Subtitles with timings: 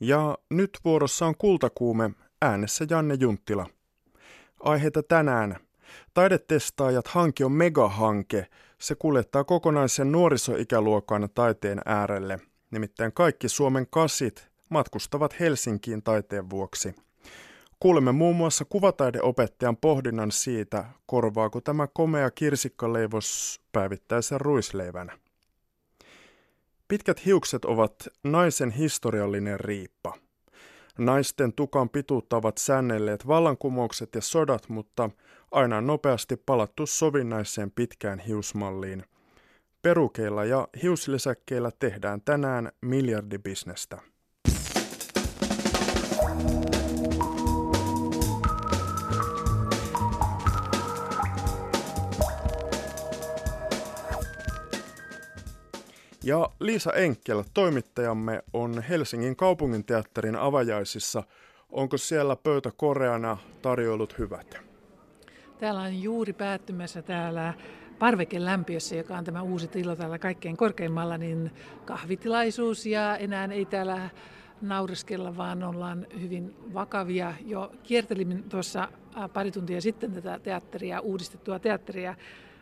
[0.00, 2.10] Ja nyt vuorossa on kultakuume,
[2.42, 3.66] äänessä Janne Junttila.
[4.60, 5.56] Aiheita tänään.
[6.14, 8.46] Taidetestaajat hanke on megahanke.
[8.78, 12.38] Se kuljettaa kokonaisen nuorisoikäluokan taiteen äärelle.
[12.70, 16.94] Nimittäin kaikki Suomen kasit matkustavat Helsinkiin taiteen vuoksi.
[17.80, 25.18] Kuulemme muun muassa kuvataideopettajan pohdinnan siitä, korvaako tämä komea kirsikkaleivos päivittäisen ruisleivänä.
[26.88, 27.94] Pitkät hiukset ovat
[28.24, 30.14] naisen historiallinen riippa.
[30.98, 35.10] Naisten tukan pituutta ovat säännelleet vallankumoukset ja sodat, mutta
[35.50, 39.04] aina on nopeasti palattu sovinnaiseen pitkään hiusmalliin.
[39.82, 43.98] Perukeilla ja hiuslisäkkeillä tehdään tänään miljardibisnestä.
[56.28, 61.22] Ja Liisa Enkel, toimittajamme, on Helsingin kaupunginteatterin avajaisissa.
[61.70, 64.58] Onko siellä pöytä koreana tarjoilut hyvät?
[65.58, 67.54] Täällä on juuri päättymässä täällä
[67.98, 71.50] parvekelämpiössä, joka on tämä uusi tila täällä kaikkein korkeimmalla, niin
[71.84, 74.10] kahvitilaisuus ja enää ei täällä
[74.60, 77.34] naureskella, vaan ollaan hyvin vakavia.
[77.44, 78.88] Jo kiertelimme tuossa
[79.32, 82.14] pari tuntia sitten tätä teatteria, uudistettua teatteria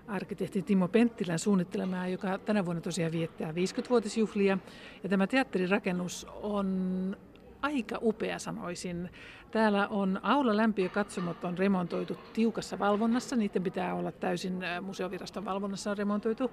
[0.08, 4.58] arkkitehti Timo Penttilän suunnittelemaa, joka tänä vuonna tosiaan viettää 50-vuotisjuhlia.
[5.02, 7.16] Ja tämä teatterirakennus on
[7.62, 9.10] aika upea sanoisin.
[9.50, 13.36] Täällä on aula lämpiökatsomot on remontoitu tiukassa valvonnassa.
[13.36, 16.50] Niiden pitää olla täysin museoviraston valvonnassa on remontoitu.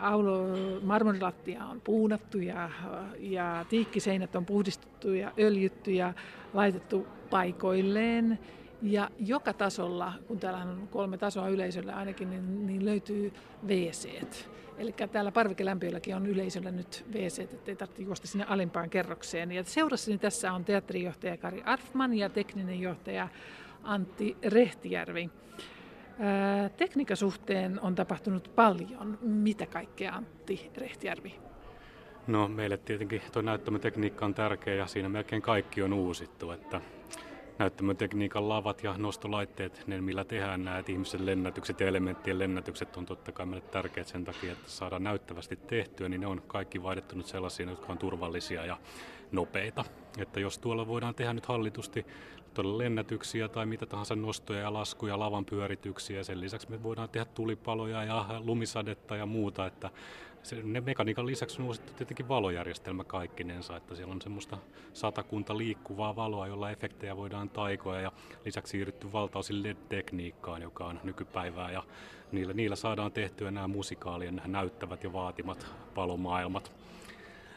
[0.00, 0.38] Aulo
[0.82, 2.70] marmorilattia on puunattu ja,
[3.18, 6.14] ja tiikkiseinät on puhdistettu ja öljytty ja
[6.54, 8.38] laitettu paikoilleen.
[8.82, 13.32] Ja joka tasolla, kun täällä on kolme tasoa yleisöllä ainakin, niin, niin löytyy
[13.66, 14.08] wc
[14.78, 19.52] Eli täällä parvikelämpiölläkin on yleisöllä nyt wc ettei tarvitse juosta sinne alimpaan kerrokseen.
[19.52, 23.28] Ja seurassani tässä on teatterijohtaja Kari Arfman ja tekninen johtaja
[23.82, 25.30] Antti Rehtijärvi.
[26.76, 29.18] Tekniikan suhteen on tapahtunut paljon.
[29.20, 31.34] Mitä kaikkea Antti Rehtijärvi?
[32.26, 36.50] No meille tietenkin tuo näyttämötekniikka on tärkeä ja siinä melkein kaikki on uusittu.
[36.50, 36.80] Että
[37.58, 43.32] näyttämötekniikan lavat ja nostolaitteet, ne millä tehdään nämä ihmisen lennätykset ja elementtien lennätykset on totta
[43.32, 47.26] kai meille tärkeät sen takia, että saadaan näyttävästi tehtyä, niin ne on kaikki vaihdettu nyt
[47.26, 48.76] sellaisia, jotka on turvallisia ja
[49.32, 49.84] nopeita.
[50.18, 52.06] Että jos tuolla voidaan tehdä nyt hallitusti
[52.54, 56.24] todella lennätyksiä tai mitä tahansa nostoja ja laskuja, lavan pyörityksiä.
[56.24, 59.90] Sen lisäksi me voidaan tehdä tulipaloja ja lumisadetta ja muuta, että
[60.42, 64.58] se, ne mekaniikan lisäksi on uusittu tietenkin valojärjestelmä kaikkinensa, että siellä on semmoista
[64.92, 68.12] satakunta liikkuvaa valoa, jolla efektejä voidaan taikoa ja
[68.44, 71.82] lisäksi siirrytty valtaosin LED-tekniikkaan, joka on nykypäivää ja
[72.32, 75.66] niillä, niillä saadaan tehtyä nämä musikaalien näyttävät ja vaatimat
[75.96, 76.72] valomaailmat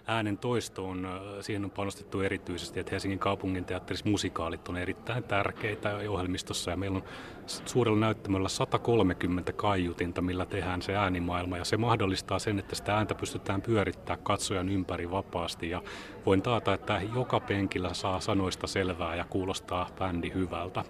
[0.08, 1.08] äänen toistoon,
[1.42, 6.98] siihen on panostettu erityisesti, että Helsingin kaupungin teatterissa musikaalit on erittäin tärkeitä ohjelmistossa ja meillä
[6.98, 7.04] on
[7.46, 13.16] suurella näyttämöllä 130 kaiutinta, millä tehdään se äänimaailma ja se mahdollistaa sen, että sitä ääntä
[13.16, 15.82] pystytään pyörittämään katsojan ympäri vapaasti ja
[16.26, 20.84] voin taata, että joka penkillä saa sanoista selvää ja kuulostaa bändi hyvältä.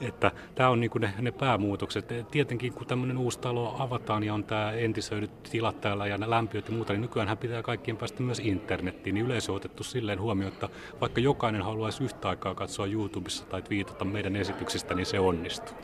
[0.00, 2.12] Että tämä on niin ne, ne päämuutokset.
[2.30, 6.74] Tietenkin kun tämmöinen uusi talo avataan ja on tämä entisöidyt tilat täällä ja lämpiöt ja
[6.74, 9.14] muuta, niin nykyään pitää kaikkien päästä myös internettiin.
[9.14, 10.68] Niin yleisö on otettu silleen huomioon, että
[11.00, 15.76] vaikka jokainen haluaisi yhtä aikaa katsoa YouTubessa tai viitata meidän esityksistä, niin se onnistuu.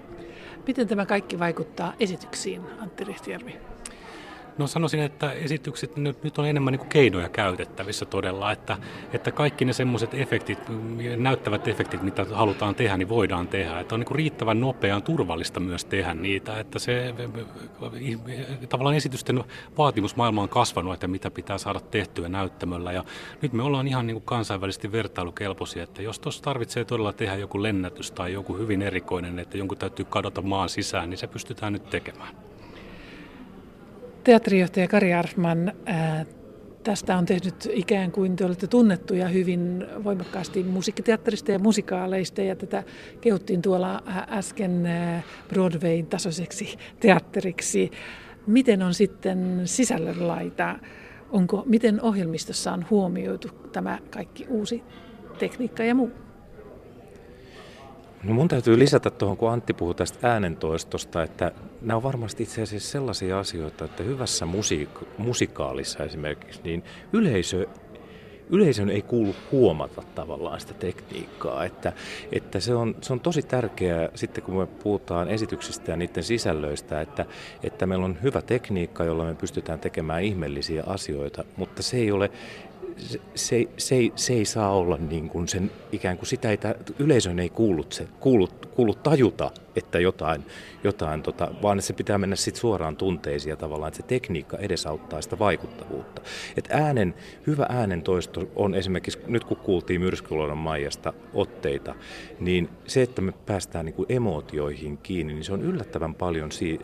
[0.69, 3.57] Miten tämä kaikki vaikuttaa esityksiin, Antti Rihtijärvi?
[4.59, 8.77] No sanoisin, että esitykset nyt, nyt on enemmän niin kuin keinoja käytettävissä todella, että,
[9.13, 10.59] että kaikki ne semmoiset efektit,
[11.17, 13.81] näyttävät efektit, mitä halutaan tehdä, niin voidaan tehdä.
[13.81, 17.15] Että on niin kuin riittävän nopeaa turvallista myös tehdä niitä, että se
[18.69, 19.45] tavallaan esitysten
[19.79, 23.05] vaatimusmaailma on kasvanut, että mitä pitää saada tehtyä näyttämöllä ja
[23.43, 27.63] nyt me ollaan ihan niin kuin kansainvälisesti vertailukelpoisia, että jos tuossa tarvitsee todella tehdä joku
[27.63, 31.91] lennätys tai joku hyvin erikoinen, että jonkun täytyy kadota maan sisään, niin se pystytään nyt
[31.91, 32.48] tekemään.
[34.25, 36.27] Teatterijohtaja Kari Arfman, ää,
[36.85, 42.85] tästä on tehnyt ikään kuin te olette tunnettuja hyvin voimakkaasti musiikkiteatterista ja musikaaleista ja tätä
[43.21, 44.89] kehuttiin tuolla äsken
[45.49, 47.91] Broadwayn tasoiseksi teatteriksi.
[48.47, 50.79] Miten on sitten sisällön laita?
[51.31, 54.83] Onko, miten ohjelmistossa on huomioitu tämä kaikki uusi
[55.39, 56.11] tekniikka ja muu?
[58.25, 62.63] No mun täytyy lisätä tuohon, kun Antti puhui tästä äänentoistosta, että nämä on varmasti itse
[62.63, 67.67] asiassa sellaisia asioita, että hyvässä musiik- musikaalissa esimerkiksi, niin yleisö
[68.51, 71.93] yleisön ei kuulu huomata tavallaan sitä tekniikkaa, että,
[72.33, 77.01] että se, on, se on tosi tärkeää sitten kun me puhutaan esityksistä ja niiden sisällöistä,
[77.01, 77.27] että,
[77.63, 82.31] että meillä on hyvä tekniikka, jolla me pystytään tekemään ihmeellisiä asioita, mutta se ei ole
[82.97, 86.59] se, se, se, ei, se ei saa olla niin kuin sen ikään kuin sitä ei,
[86.99, 90.45] yleisön ei kuullut, se, kuullut, kuullut tajuta, että jotain,
[90.85, 95.23] jotain tota, vaan se pitää mennä sit suoraan tunteisiin ja tavallaan, että se tekniikka edesauttaa
[95.23, 96.23] sitä vaikuttavuutta.
[96.57, 97.15] Et äänen,
[97.47, 101.95] hyvä äänentoisto on esimerkiksi, nyt kun kuultiin Myrskyluodon Maijasta otteita,
[102.41, 106.81] niin se, että me päästään niin kuin emootioihin kiinni, niin se on yllättävän paljon si-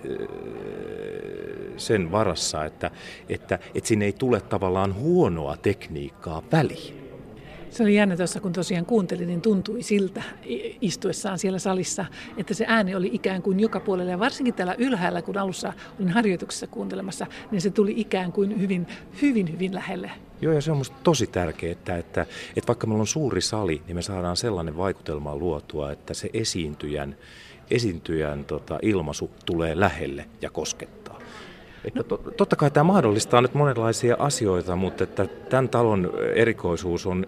[1.77, 2.91] sen varassa, että,
[3.29, 7.04] että, että sinne ei tule tavallaan huonoa tekniikkaa väliin.
[7.75, 10.23] Se oli jännä tuossa, kun tosiaan kuuntelin, niin tuntui siltä
[10.81, 12.05] istuessaan siellä salissa,
[12.37, 14.11] että se ääni oli ikään kuin joka puolella.
[14.11, 18.87] Ja varsinkin täällä ylhäällä, kun alussa olin harjoituksessa kuuntelemassa, niin se tuli ikään kuin hyvin,
[19.23, 20.11] hyvin, hyvin lähelle.
[20.41, 22.27] Joo, ja se on minusta tosi tärkeää, että, että,
[22.57, 27.17] että vaikka meillä on suuri sali, niin me saadaan sellainen vaikutelma luotua, että se esiintyjän,
[27.71, 31.19] esiintyjän tota, ilmaisu tulee lähelle ja koskettaa.
[31.85, 32.05] Että
[32.37, 37.27] totta kai tämä mahdollistaa nyt monenlaisia asioita, mutta että tämän talon erikoisuus on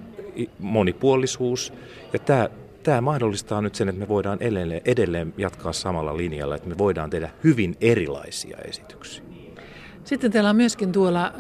[0.59, 1.73] monipuolisuus
[2.13, 2.49] ja tämä,
[2.83, 7.11] tämä mahdollistaa nyt sen, että me voidaan edelleen, edelleen jatkaa samalla linjalla, että me voidaan
[7.11, 9.25] tehdä hyvin erilaisia esityksiä.
[10.05, 11.33] Sitten täällä on myöskin tuolla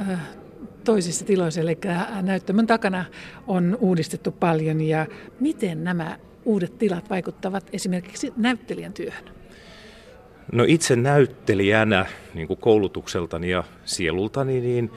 [0.84, 1.78] toisissa tiloissa, eli
[2.22, 3.04] näyttämön takana
[3.46, 5.06] on uudistettu paljon ja
[5.40, 9.24] miten nämä uudet tilat vaikuttavat esimerkiksi näyttelijän työhön?
[10.52, 14.90] No itse näyttelijänä niin kuin koulutukseltani ja sielultani, niin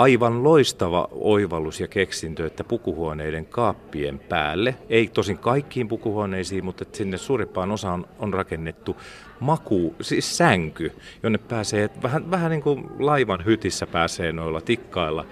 [0.00, 7.18] aivan loistava oivallus ja keksintö, että pukuhuoneiden kaappien päälle, ei tosin kaikkiin pukuhuoneisiin, mutta sinne
[7.18, 8.96] suurimpaan osaan on rakennettu
[9.40, 10.92] maku, siis sänky,
[11.22, 15.26] jonne pääsee, vähän, vähän niin kuin laivan hytissä pääsee noilla tikkailla.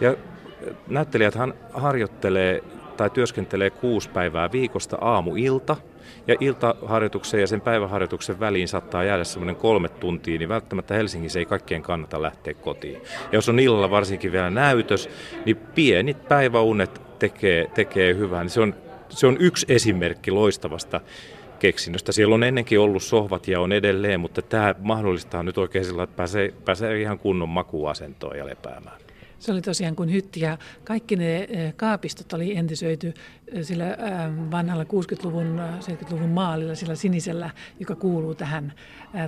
[0.00, 0.16] Ja
[0.88, 2.62] näyttelijäthän harjoittelee
[2.96, 5.76] tai työskentelee kuusi päivää viikosta aamu-ilta–
[6.26, 11.46] ja iltaharjoituksen ja sen päiväharjoituksen väliin saattaa jäädä semmoinen kolme tuntia, niin välttämättä Helsingissä ei
[11.46, 12.94] kaikkien kannata lähteä kotiin.
[12.94, 15.08] Ja jos on illalla varsinkin vielä näytös,
[15.44, 18.42] niin pienit päiväunet tekee, tekee hyvää.
[18.42, 18.74] Niin se, on,
[19.08, 21.00] se on yksi esimerkki loistavasta
[21.58, 22.12] keksinnöstä.
[22.12, 26.16] Siellä on ennenkin ollut sohvat ja on edelleen, mutta tämä mahdollistaa nyt oikein sillä, että
[26.16, 29.05] pääsee, pääsee ihan kunnon makuasentoon ja lepäämään.
[29.38, 33.14] Se oli tosiaan kuin hytti ja kaikki ne eh, kaapistot oli entisöity
[33.52, 33.96] eh, sillä eh,
[34.50, 37.50] vanhalla 60-luvun, 70-luvun maalilla, sillä sinisellä,
[37.80, 38.72] joka kuuluu tähän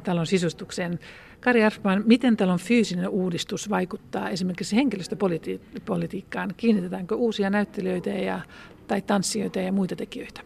[0.05, 0.99] talon sisustukseen.
[1.41, 6.55] Kari Arfman, miten talon fyysinen uudistus vaikuttaa esimerkiksi henkilöstöpolitiikkaan?
[6.57, 8.41] Kiinnitetäänkö uusia näyttelijöitä ja,
[8.87, 10.41] tai tanssijoita ja muita tekijöitä?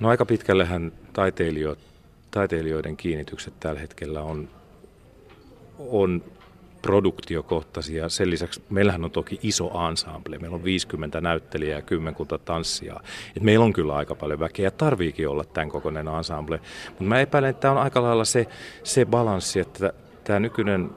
[0.00, 0.92] No aika pitkällehän
[2.30, 4.48] taiteilijoiden kiinnitykset tällä hetkellä on,
[5.78, 6.24] on
[6.84, 8.08] produktiokohtaisia.
[8.08, 10.38] Sen lisäksi meillähän on toki iso ensemble.
[10.38, 13.00] Meillä on 50 näyttelijää ja kymmenkunta tanssia.
[13.40, 16.60] Meillä on kyllä aika paljon väkeä tarviikin olla tämän kokoinen ensemble.
[16.88, 18.46] Mutta mä epäilen, että tämä on aika lailla se,
[18.82, 19.92] se balanssi, että
[20.24, 20.90] tämä nykyinen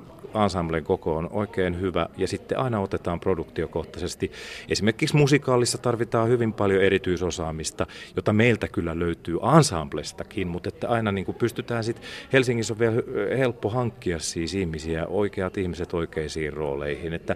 [0.43, 4.31] ensemblen koko on oikein hyvä ja sitten aina otetaan produktiokohtaisesti.
[4.69, 11.25] Esimerkiksi musikaalissa tarvitaan hyvin paljon erityisosaamista, jota meiltä kyllä löytyy ensemblestakin, mutta että aina niin
[11.25, 13.01] kuin pystytään sitten, Helsingissä on vielä
[13.37, 17.35] helppo hankkia siis ihmisiä, oikeat ihmiset oikeisiin rooleihin, että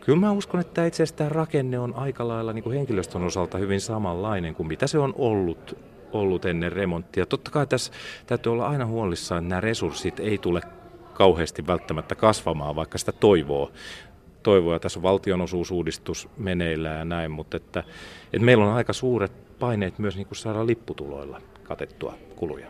[0.00, 3.58] Kyllä mä uskon, että itse asiassa tämä rakenne on aika lailla niin kuin henkilöstön osalta
[3.58, 5.76] hyvin samanlainen kuin mitä se on ollut
[6.12, 7.26] ollut ennen remonttia.
[7.26, 7.92] Totta kai tässä
[8.26, 10.60] täytyy olla aina huolissaan, että nämä resurssit ei tule
[11.16, 13.72] kauheasti välttämättä kasvamaan, vaikka sitä toivoo.
[14.42, 17.84] Toivoa, tässä on valtionosuusuudistus meneillään ja näin, mutta että,
[18.32, 22.66] että meillä on aika suuret paineet myös niin kuin saada lipputuloilla katettua kuluja.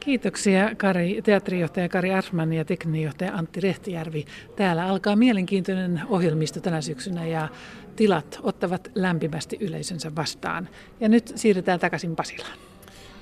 [0.00, 4.24] Kiitoksia Kari, teatterijohtaja Kari Arsman ja teknijohtaja Antti Rehtijärvi.
[4.56, 7.48] Täällä alkaa mielenkiintoinen ohjelmisto tänä syksynä ja
[7.96, 10.68] tilat ottavat lämpimästi yleisönsä vastaan.
[11.00, 12.58] Ja nyt siirrytään takaisin Pasilaan.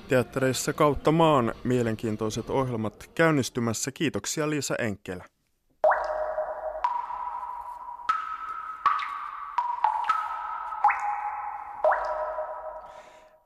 [0.09, 3.91] Teattereissa kautta maan mielenkiintoiset ohjelmat käynnistymässä.
[3.91, 5.25] Kiitoksia Liisa Enkelä.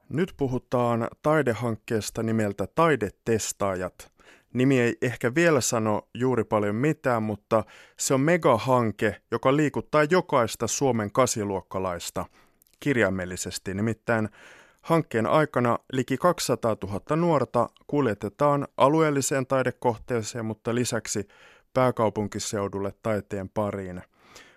[0.09, 4.11] Nyt puhutaan taidehankkeesta nimeltä Taidetestaajat.
[4.53, 7.63] Nimi ei ehkä vielä sano juuri paljon mitään, mutta
[7.97, 12.25] se on megahanke, joka liikuttaa jokaista Suomen kasiluokkalaista
[12.79, 13.73] kirjaimellisesti.
[13.73, 14.29] Nimittäin
[14.89, 21.27] Hankkeen aikana liki 200 000 nuorta kuljetetaan alueelliseen taidekohteeseen, mutta lisäksi
[21.73, 24.01] pääkaupunkiseudulle taiteen pariin.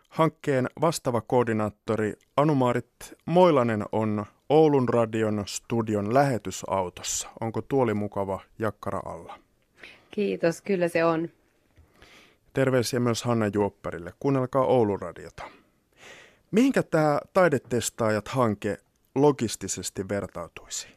[0.09, 2.89] Hankkeen vastaava koordinaattori Anumaarit
[3.27, 7.29] Moilanen on Oulun radion studion lähetysautossa.
[7.41, 9.39] Onko tuoli mukava jakkara alla?
[10.11, 11.29] Kiitos, kyllä se on.
[12.53, 14.13] Terveisiä myös Hanna Juopparille.
[14.21, 15.43] Kuunnelkaa Oulun radiota.
[16.51, 18.79] Mihinkä tämä Taidetestaajat-hanke
[19.15, 20.89] logistisesti vertautuisi?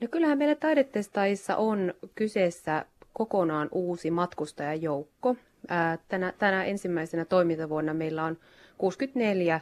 [0.00, 5.36] No kyllähän meillä taidetestaajissa on kyseessä kokonaan uusi matkustajajoukko.
[6.08, 8.38] Tänä, tänä ensimmäisenä toimintavuonna meillä on
[8.78, 9.60] 64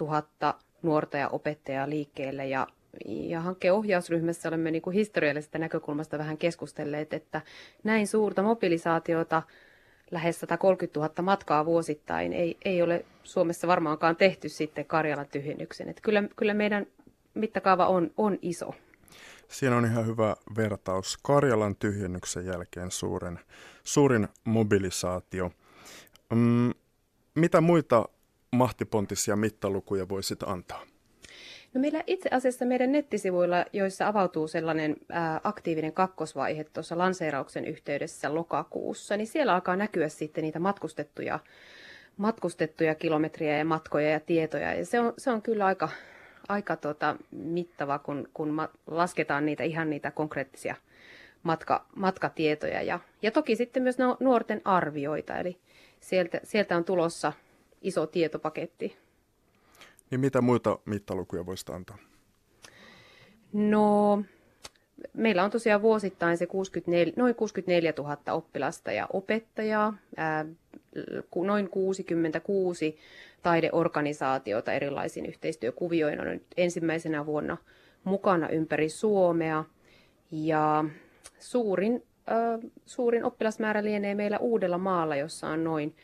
[0.00, 2.66] 000 nuorta ja opettajaa liikkeelle ja,
[3.06, 7.40] ja hankkeen ohjausryhmässä olemme niin kuin historiallisesta näkökulmasta vähän keskustelleet, että
[7.84, 9.42] näin suurta mobilisaatiota
[10.10, 15.88] lähes 130 000 matkaa vuosittain ei, ei ole Suomessa varmaankaan tehty sitten Karjalan tyhjennyksen.
[15.88, 16.86] Että kyllä, kyllä meidän
[17.36, 18.74] mittakaava on, on iso.
[19.48, 21.18] Siinä on ihan hyvä vertaus.
[21.22, 23.38] Karjalan tyhjennyksen jälkeen suurin,
[23.84, 25.50] suurin mobilisaatio.
[26.34, 26.70] Mm,
[27.34, 28.08] mitä muita
[28.52, 30.82] mahtipontisia mittalukuja voisit antaa?
[31.74, 38.34] No meillä itse asiassa meidän nettisivuilla, joissa avautuu sellainen ää, aktiivinen kakkosvaihe tuossa lanseerauksen yhteydessä
[38.34, 41.38] lokakuussa, niin siellä alkaa näkyä sitten niitä matkustettuja,
[42.16, 44.74] matkustettuja kilometriä ja matkoja ja tietoja.
[44.74, 45.88] Ja se on, se on kyllä aika,
[46.48, 50.74] aika tota, mittava, kun, kun ma- lasketaan niitä ihan niitä konkreettisia
[51.42, 52.82] matka, matkatietoja.
[52.82, 55.56] Ja, ja toki sitten myös no, nuorten arvioita, eli
[56.00, 57.32] sieltä, sieltä on tulossa
[57.82, 58.96] iso tietopaketti.
[60.10, 61.98] Niin mitä muita mittalukuja voisi antaa?
[63.52, 64.22] No,
[65.12, 70.46] meillä on tosiaan vuosittain se 64, noin 64 000 oppilasta ja opettajaa, ää,
[71.36, 72.98] noin 66
[73.46, 77.56] taideorganisaatiota erilaisiin yhteistyökuvioihin on nyt ensimmäisenä vuonna
[78.04, 79.64] mukana ympäri Suomea.
[80.30, 80.84] Ja
[81.38, 85.96] suurin, äh, suurin oppilasmäärä lienee meillä Uudella maalla, jossa on noin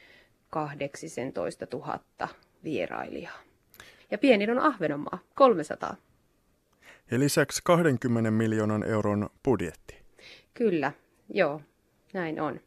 [0.51, 2.29] 18 000
[2.65, 3.39] vierailijaa.
[4.11, 5.97] Ja pienin on Ahvenanmaa, 300.
[7.11, 9.97] Ja lisäksi 20 miljoonan euron budjetti.
[10.55, 10.93] Kyllä,
[11.29, 11.61] joo,
[12.13, 12.61] näin on.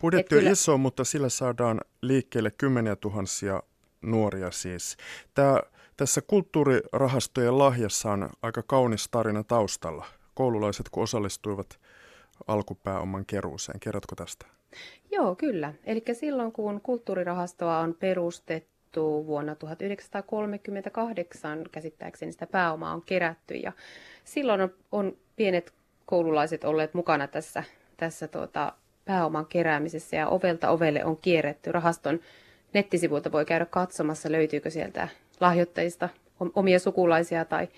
[0.00, 0.50] Budjetti on kyllä...
[0.50, 3.62] iso, mutta sillä saadaan liikkeelle kymmeniä tuhansia
[4.02, 4.96] nuoria siis.
[5.34, 5.62] Tää,
[5.96, 10.06] tässä kulttuurirahastojen lahjassa on aika kaunis tarina taustalla.
[10.34, 11.78] Koululaiset kun osallistuivat
[12.46, 13.80] alkupääoman keruuseen.
[13.80, 14.46] Kerrotko tästä?
[15.10, 15.74] Joo, kyllä.
[15.84, 23.72] Eli silloin kun kulttuurirahastoa on perustettu vuonna 1938, käsittääkseni sitä pääomaa on kerätty ja
[24.24, 25.72] silloin on, on pienet
[26.06, 27.64] koululaiset olleet mukana tässä,
[27.96, 28.72] tässä tuota,
[29.04, 32.20] pääoman keräämisessä ja ovelta ovelle on kierretty rahaston
[32.72, 35.08] nettisivuilta voi käydä katsomassa, löytyykö sieltä
[35.40, 36.08] lahjoittajista
[36.54, 37.68] omia sukulaisia tai,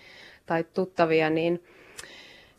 [0.46, 1.64] tai tuttavia, niin,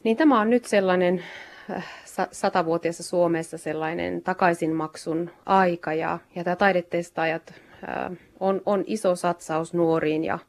[0.03, 1.23] niin tämä on nyt sellainen
[1.71, 1.89] äh,
[2.31, 10.23] satavuotiaassa Suomessa sellainen takaisinmaksun aika ja, ja tämä taidetestaajat äh, on, on iso satsaus nuoriin
[10.23, 10.39] ja,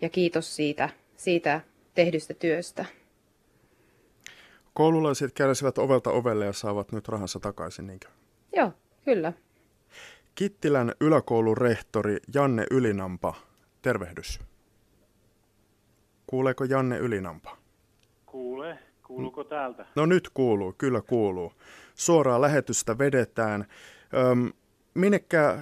[0.00, 1.60] ja kiitos siitä, siitä
[1.94, 2.84] tehdystä työstä.
[4.74, 8.08] Koululaiset kärsivät ovelta ovelle ja saavat nyt rahansa takaisin, niinkö?
[8.56, 8.72] Joo,
[9.04, 9.32] kyllä.
[10.40, 13.34] Kittilän yläkoulun rehtori Janne Ylinampa,
[13.82, 14.40] tervehdys.
[16.26, 17.56] Kuuleeko Janne Ylinampa?
[18.26, 18.78] Kuulee.
[19.06, 19.86] Kuuluuko täältä?
[19.96, 21.52] No nyt kuuluu, kyllä kuuluu.
[21.94, 23.64] Suoraa lähetystä vedetään.
[24.14, 24.52] Öm,
[24.94, 25.58] minnekä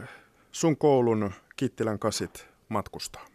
[0.52, 3.26] sun koulun Kittilän kasit matkustaa?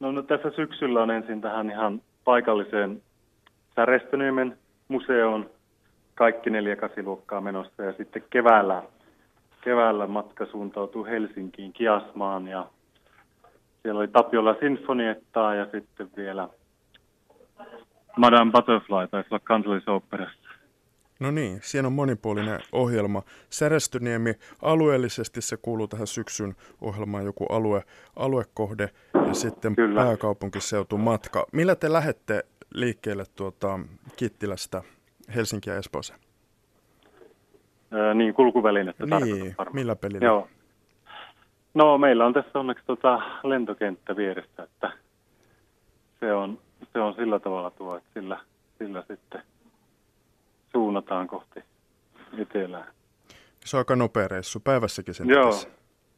[0.00, 3.02] No, no tässä syksyllä on ensin tähän ihan paikalliseen
[3.76, 4.58] Särestöniemen
[4.88, 5.50] museoon
[6.14, 8.82] kaikki neljä kasiluokkaa menossa ja sitten keväällä
[9.68, 12.66] keväällä matka suuntautuu Helsinkiin Kiasmaan ja
[13.82, 16.48] siellä oli Tapiola Sinfoniettaa ja sitten vielä
[18.16, 20.48] Madame Butterfly taisi olla kansallisoopperassa.
[21.20, 23.22] No niin, siinä on monipuolinen ohjelma.
[23.50, 27.82] Särestyniemi alueellisesti se kuuluu tähän syksyn ohjelmaan joku alue,
[28.16, 28.88] aluekohde
[29.26, 30.04] ja sitten Kyllä.
[30.04, 31.46] pääkaupunkiseutu matka.
[31.52, 32.44] Millä te lähette
[32.74, 33.80] liikkeelle tuota
[34.16, 34.82] Kittilästä
[35.34, 36.27] Helsinkiä ja Espooseen?
[38.14, 40.26] Niin, kulkuvälinettä Niin, millä pelillä?
[40.26, 40.48] Joo.
[41.74, 44.92] No, meillä on tässä onneksi tota lentokenttä vieressä, että
[46.20, 46.58] se on,
[46.92, 48.40] se on sillä tavalla tuo, että sillä,
[48.78, 49.42] sillä sitten
[50.72, 51.60] suunnataan kohti
[52.38, 52.86] etelää.
[53.64, 55.52] Se on aika nopea reissu, päivässäkin sen Joo,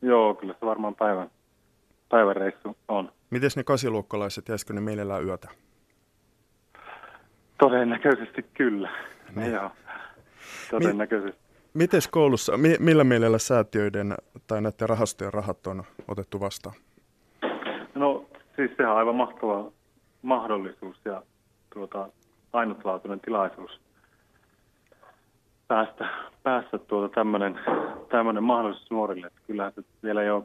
[0.03, 1.31] joo kyllä se varmaan päivän,
[2.09, 3.13] päivän reissu on.
[3.31, 5.49] Miten ne kasiluokkalaiset, jäisikö ne mielellään yötä?
[7.59, 8.91] Todennäköisesti kyllä,
[9.37, 9.53] niin.
[9.53, 9.71] joo.
[10.71, 11.50] Todennäköisesti.
[11.75, 14.15] Miten koulussa, millä mielellä säätiöiden
[14.47, 16.75] tai näiden rahastojen rahat on otettu vastaan?
[17.95, 18.25] No
[18.57, 19.73] siis sehän on aivan mahtava
[20.23, 21.23] mahdollisuus ja
[21.75, 22.09] tuota,
[22.53, 23.81] ainutlaatuinen tilaisuus
[25.69, 26.09] päästä,
[26.43, 27.61] päästä tuota tämmöinen,
[28.09, 29.27] tämmöinen mahdollisuus nuorille.
[29.27, 30.45] Että kyllähän se vielä jo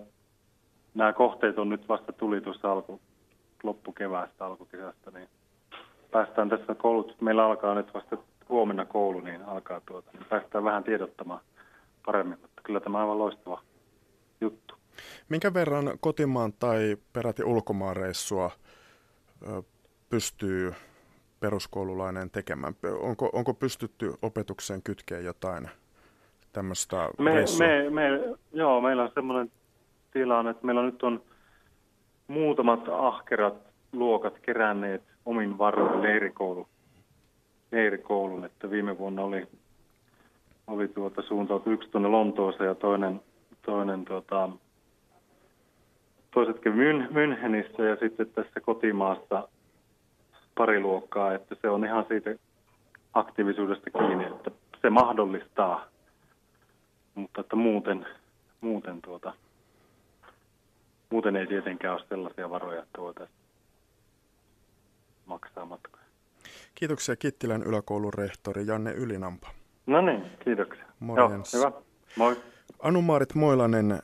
[0.96, 3.02] nämä kohteet on nyt vasta tuli tuossa alku,
[3.64, 5.30] loppukeväästä, alkukesästä, niin
[6.12, 8.18] päästään tässä koulut, meillä alkaa nyt vasta
[8.50, 11.40] huomenna koulu, niin alkaa tuota, niin päästään vähän tiedottamaan
[12.06, 13.62] paremmin, mutta kyllä tämä on aivan loistava
[14.42, 14.76] juttu.
[15.30, 18.52] Minkä verran kotimaan tai peräti ulkomaanreissua
[20.10, 20.74] pystyy
[21.40, 22.74] peruskoululainen tekemään?
[23.00, 25.70] Onko, onko pystytty opetukseen kytkeen jotain
[26.54, 27.68] tämmöistä me, reissua?
[27.68, 29.52] me, me, joo, meillä on semmoinen
[30.12, 31.22] tilanne, että meillä nyt on
[32.28, 33.54] muutamat ahkerat
[33.94, 36.68] luokat keränneet omin varoin leirikoulu,
[37.72, 39.48] leirikoulun, että viime vuonna oli,
[40.68, 43.22] oli tuota suuntautu yksi tuonne Lontooseen ja toinen,
[43.62, 44.50] toinen tuota,
[46.32, 49.48] toiset kävi Mün, Münchenissä ja sitten tässä kotimaassa
[50.58, 52.36] pari luokkaa, että se on ihan siitä
[53.14, 55.86] aktiivisuudesta kiinni, että se mahdollistaa,
[57.16, 58.06] mutta että muuten,
[58.62, 59.34] muuten, tuota,
[61.10, 63.40] muuten ei tietenkään ole sellaisia varoja, että voitaisiin
[65.26, 66.06] maksaa matkoja.
[66.76, 69.50] Kiitoksia Kittilän yläkoulun rehtori Janne Ylinampa.
[69.86, 70.86] No niin, kiitoksia.
[71.00, 71.54] Morjens.
[71.54, 71.82] Joo, hyvä.
[72.16, 72.38] Moi.
[72.80, 74.00] Anu-Maarit Moilanen,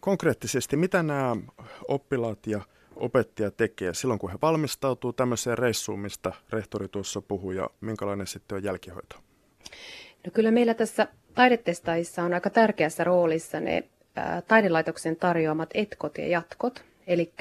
[0.00, 1.36] konkreettisesti mitä nämä
[1.88, 2.60] oppilaat ja
[2.96, 8.56] opettaja tekee silloin, kun he valmistautuu tämmöiseen reissuun, mistä rehtori tuossa puhui, ja minkälainen sitten
[8.56, 9.16] on jälkihoito?
[10.26, 13.84] No kyllä meillä tässä taidetestaissa on aika tärkeässä roolissa ne
[14.48, 16.84] taidelaitoksen tarjoamat etkot ja jatkot.
[17.06, 17.32] Eli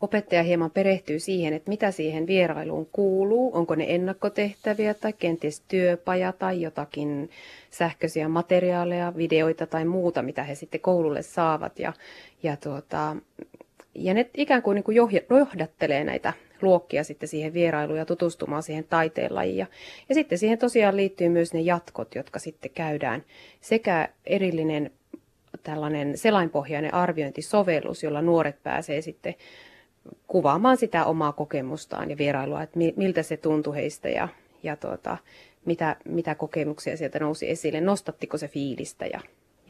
[0.00, 6.32] opettaja hieman perehtyy siihen, että mitä siihen vierailuun kuuluu, onko ne ennakkotehtäviä tai kenties työpaja
[6.32, 7.30] tai jotakin
[7.70, 11.78] sähköisiä materiaaleja, videoita tai muuta, mitä he sitten koululle saavat.
[11.78, 11.92] Ja,
[12.42, 13.16] ja, tuota,
[13.94, 14.96] ja ne ikään kuin, niin kuin
[15.30, 19.56] johdattelee näitä luokkia sitten siihen vierailuun ja tutustumaan siihen taiteenlajiin.
[19.56, 19.66] Ja,
[20.08, 23.24] ja sitten siihen tosiaan liittyy myös ne jatkot, jotka sitten käydään
[23.60, 24.90] sekä erillinen
[25.62, 29.34] tällainen selainpohjainen arviointisovellus, jolla nuoret pääsee sitten
[30.26, 34.28] kuvaamaan sitä omaa kokemustaan ja vierailua, että miltä se tuntui heistä ja,
[34.62, 35.16] ja tuota,
[35.64, 39.20] mitä, mitä kokemuksia sieltä nousi esille, nostattiko se fiilistä ja,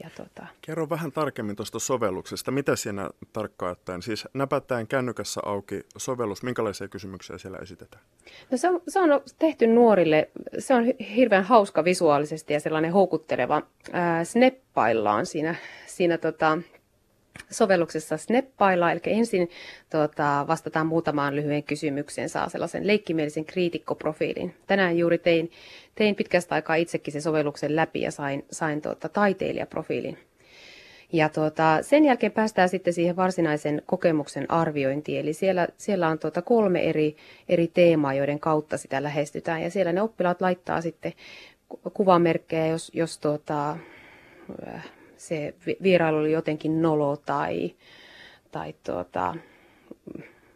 [0.03, 0.47] ja tuota.
[0.61, 2.51] Kerro vähän tarkemmin tuosta sovelluksesta.
[2.51, 4.01] Mitä siinä tarkkaan ottaen?
[4.01, 6.43] Siis näpätään kännykässä auki sovellus.
[6.43, 8.03] Minkälaisia kysymyksiä siellä esitetään?
[8.51, 10.29] No se, on, se on tehty nuorille.
[10.59, 10.83] Se on
[11.15, 13.61] hirveän hauska visuaalisesti ja sellainen houkutteleva.
[13.91, 15.55] Ää, sneppaillaan siinä,
[15.87, 16.57] siinä tota,
[17.49, 19.49] sovelluksessa snappailla, eli ensin
[19.89, 24.55] tota, vastataan muutamaan lyhyen kysymykseen, saa sellaisen leikkimielisen kriitikkoprofiilin.
[24.67, 25.51] Tänään juuri tein,
[25.95, 30.17] tein pitkästä aikaa itsekin sen sovelluksen läpi ja sain, sain tota, taiteilijaprofiilin.
[31.13, 36.41] Ja tuota, sen jälkeen päästään sitten siihen varsinaisen kokemuksen arviointiin, eli siellä, siellä on tuota
[36.41, 37.15] kolme eri,
[37.49, 41.13] eri teemaa, joiden kautta sitä lähestytään, ja siellä ne oppilaat laittaa sitten
[41.93, 43.77] kuvamerkkejä, jos, jos tuota,
[45.17, 45.53] se
[45.83, 47.75] vierailu oli jotenkin nolo tai,
[48.51, 49.35] tai, tuota,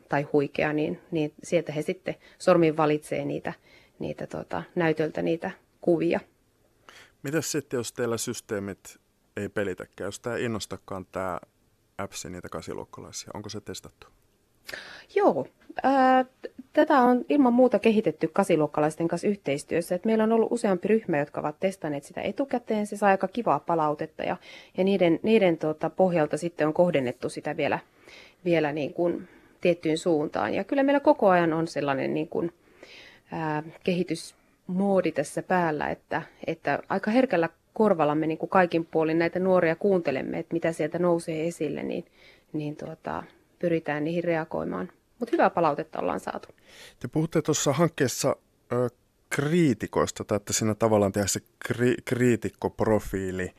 [0.09, 3.53] tai huikea, niin, niin sieltä he sitten sormin valitsee niitä,
[3.99, 6.19] niitä tuota, näytöltä niitä kuvia.
[7.23, 8.97] Mitäs sitten, jos teillä systeemit
[9.37, 11.39] ei pelitäkään, jos tämä innostakaan tämä
[11.97, 14.07] appsi niitä kasiluokkalaisia, onko se testattu?
[15.15, 15.47] Joo,
[16.73, 19.95] tätä on ilman muuta kehitetty kasiluokkalaisten kanssa yhteistyössä.
[19.95, 22.87] Et meillä on ollut useampi ryhmä, jotka ovat testanneet sitä etukäteen.
[22.87, 24.37] Se saa aika kivaa palautetta ja,
[24.77, 27.79] ja niiden, niiden tota, pohjalta sitten on kohdennettu sitä vielä,
[28.45, 29.27] vielä niin kuin
[29.61, 30.53] tiettyyn suuntaan.
[30.53, 32.51] Ja kyllä meillä koko ajan on sellainen niin kuin,
[33.31, 39.39] ää, kehitysmoodi tässä päällä, että, että aika herkällä korvalla me niin kuin kaikin puolin näitä
[39.39, 42.05] nuoria kuuntelemme, että mitä sieltä nousee esille, niin,
[42.53, 43.23] niin tuota,
[43.61, 44.91] pyritään niihin reagoimaan.
[45.19, 46.47] Mutta hyvää palautetta ollaan saatu.
[46.99, 48.35] Te puhutte tuossa hankkeessa
[48.71, 48.89] ö,
[49.29, 53.51] kriitikoista, tai että siinä tavallaan tehdään se kri- kriitikkoprofiili.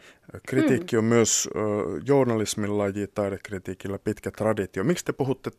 [0.49, 0.99] Kritiikki mm.
[0.99, 1.59] on myös ö,
[2.07, 4.85] journalismin laji, taidekritiikillä pitkä traditio.
[4.85, 5.51] Miksi te puhutte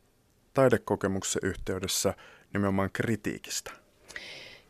[0.54, 2.14] taidekokemuksen yhteydessä
[2.54, 3.72] nimenomaan kritiikistä?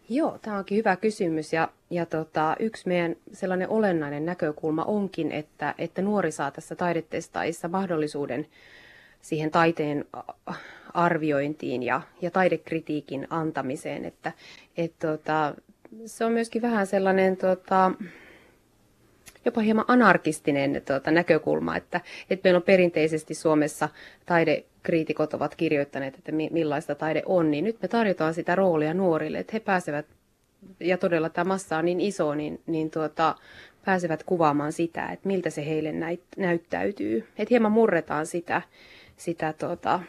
[0.09, 5.75] Joo, tämä onkin hyvä kysymys ja, ja tota, yksi meidän sellainen olennainen näkökulma onkin, että,
[5.77, 8.47] että nuori saa tässä taidetestaissa mahdollisuuden
[9.23, 10.05] siihen taiteen
[10.93, 14.05] arviointiin ja, ja taidekritiikin antamiseen.
[14.05, 14.31] Että,
[14.77, 15.55] et, tota,
[16.05, 17.91] se on myöskin vähän sellainen tota,
[19.45, 23.89] jopa hieman anarkistinen tuota, näkökulma, että, että meillä on perinteisesti Suomessa
[24.25, 29.53] taidekriitikot ovat kirjoittaneet, että millaista taide on, niin nyt me tarjotaan sitä roolia nuorille, että
[29.53, 30.05] he pääsevät,
[30.79, 33.35] ja todella tämä massa on niin iso, niin, niin tuota,
[33.85, 37.27] pääsevät kuvaamaan sitä, että miltä se heille näyt, näyttäytyy.
[37.37, 38.61] Että hieman murretaan sitä,
[39.23, 39.99] sitä tuota,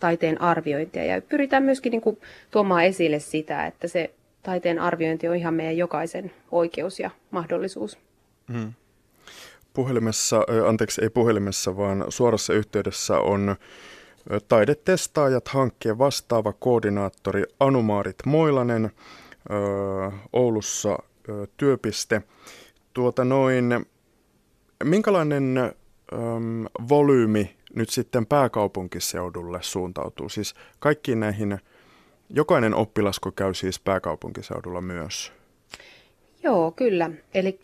[0.00, 5.36] taiteen arviointia ja pyritään myöskin niin kuin, tuomaan esille sitä, että se taiteen arviointi on
[5.36, 7.98] ihan meidän jokaisen oikeus ja mahdollisuus.
[8.52, 8.72] Hmm.
[9.74, 13.56] Puhelimessa, anteeksi ei puhelimessa, vaan suorassa yhteydessä on
[14.48, 18.90] taidetestaajat hankkeen vastaava koordinaattori Anumaarit Moilanen
[20.32, 20.98] Oulussa
[21.56, 22.22] työpiste.
[22.94, 23.86] Tuota noin,
[24.84, 25.72] minkälainen
[26.88, 30.28] volyymi nyt sitten pääkaupunkiseudulle suuntautuu?
[30.28, 31.58] Siis kaikkiin näihin,
[32.30, 35.32] jokainen oppilasko käy siis pääkaupunkiseudulla myös?
[36.42, 37.10] Joo, kyllä.
[37.34, 37.60] Eli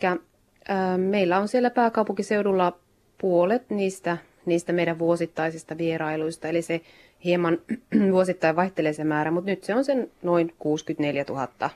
[0.97, 2.79] Meillä on siellä pääkaupunkiseudulla
[3.17, 6.81] puolet niistä, niistä meidän vuosittaisista vierailuista, eli se
[7.23, 7.57] hieman
[8.11, 11.69] vuosittain vaihtelee se määrä, mutta nyt se on sen noin 64 000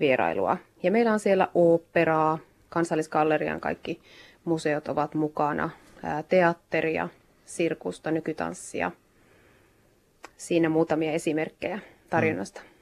[0.00, 0.56] vierailua.
[0.82, 4.00] Ja meillä on siellä oopperaa, kansallisgallerian kaikki
[4.44, 5.70] museot ovat mukana,
[6.28, 7.08] teatteria,
[7.44, 8.90] sirkusta, nykytanssia.
[10.36, 11.78] Siinä muutamia esimerkkejä
[12.10, 12.60] tarjonnasta.
[12.60, 12.72] Mm.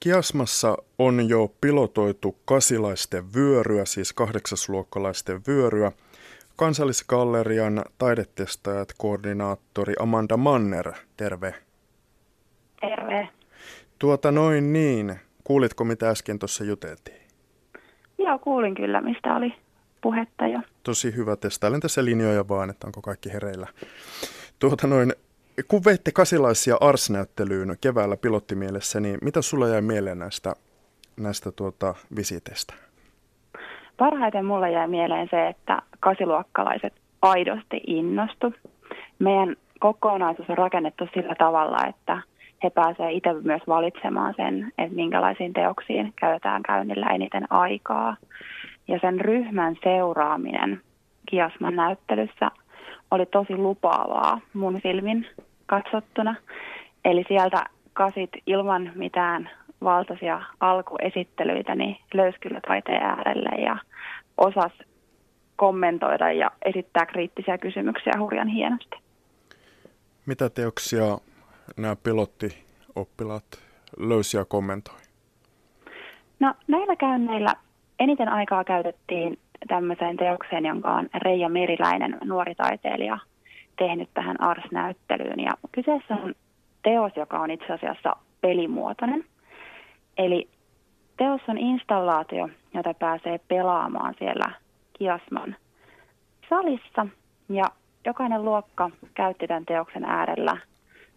[0.00, 5.92] Kiasmassa on jo pilotoitu kasilaisten vyöryä, siis kahdeksasluokkalaisten vyöryä.
[6.56, 11.54] Kansallisgallerian taidetestajat koordinaattori Amanda Manner, terve.
[12.80, 13.28] Terve.
[13.98, 15.16] Tuota noin niin.
[15.44, 17.22] Kuulitko mitä äsken tuossa juteltiin?
[18.18, 19.54] Joo, kuulin kyllä, mistä oli
[20.02, 20.60] puhetta jo.
[20.82, 21.36] Tosi hyvä.
[21.36, 23.66] Testailen tässä linjoja vaan, että onko kaikki hereillä.
[24.58, 25.12] Tuota noin,
[25.68, 30.54] kun veitte kasilaisia Ars-näyttelyyn keväällä pilottimielessä, niin mitä sulla jäi mieleen näistä,
[31.16, 32.74] näistä tuota, visiteistä?
[33.96, 38.54] Parhaiten mulle jäi mieleen se, että kasiluokkalaiset aidosti innostu.
[39.18, 42.22] Meidän kokonaisuus on rakennettu sillä tavalla, että
[42.62, 48.16] he pääsevät itse myös valitsemaan sen, että minkälaisiin teoksiin käytetään käynnillä eniten aikaa.
[48.88, 50.80] Ja sen ryhmän seuraaminen
[51.26, 52.50] Kiasman näyttelyssä
[53.10, 55.26] oli tosi lupaavaa mun silmin
[55.66, 56.34] katsottuna.
[57.04, 59.50] Eli sieltä kasit ilman mitään
[59.84, 63.76] valtaisia alkuesittelyitä, niin löysi kyllä taiteen äärelle ja
[64.38, 64.72] osas
[65.56, 68.96] kommentoida ja esittää kriittisiä kysymyksiä hurjan hienosti.
[70.26, 71.18] Mitä teoksia
[71.76, 73.44] nämä pilottioppilaat
[73.98, 75.00] löysi ja kommentoi?
[76.40, 77.54] No näillä käynneillä
[77.98, 83.18] eniten aikaa käytettiin tämmöiseen teokseen, jonka on Reija Meriläinen, nuori taiteilija,
[83.78, 85.40] tehnyt tähän Ars-näyttelyyn.
[85.40, 86.34] Ja kyseessä on
[86.82, 89.24] teos, joka on itse asiassa pelimuotoinen.
[90.18, 90.48] Eli
[91.16, 94.50] teos on installaatio, jota pääsee pelaamaan siellä
[94.92, 95.56] Kiasman
[96.50, 97.06] salissa.
[97.48, 97.64] Ja
[98.06, 100.56] jokainen luokka käytti tämän teoksen äärellä